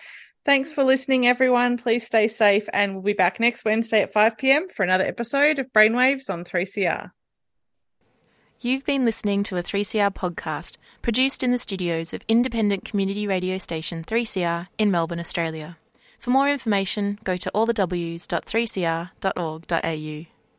Thanks 0.44 0.74
for 0.74 0.84
listening, 0.84 1.28
everyone. 1.28 1.78
Please 1.78 2.04
stay 2.04 2.28
safe, 2.28 2.68
and 2.74 2.96
we'll 2.96 3.04
be 3.04 3.14
back 3.14 3.40
next 3.40 3.64
Wednesday 3.64 4.02
at 4.02 4.12
5 4.12 4.40
p.m. 4.40 4.70
for 4.70 4.82
another 4.82 5.04
episode 5.04 5.60
of 5.60 5.72
Brainwaves 5.72 6.32
on 6.32 6.44
3CR. 6.44 7.12
You've 8.60 8.86
been 8.86 9.06
listening 9.06 9.44
to 9.44 9.58
a 9.58 9.64
3CR 9.64 10.16
podcast 10.16 10.78
produced 11.04 11.44
in 11.44 11.52
the 11.52 11.60
studios 11.60 12.12
of 12.12 12.24
independent 12.28 12.84
community 12.84 13.28
radio 13.28 13.60
station 13.60 14.04
3CR 14.04 14.68
in 14.80 14.90
Melbourne, 14.90 15.20
Australia. 15.20 15.78
For 16.18 16.32
more 16.32 16.50
information, 16.50 17.20
go 17.24 17.38
to 17.38 17.52
allthews.3cr.org.au. 17.54 20.31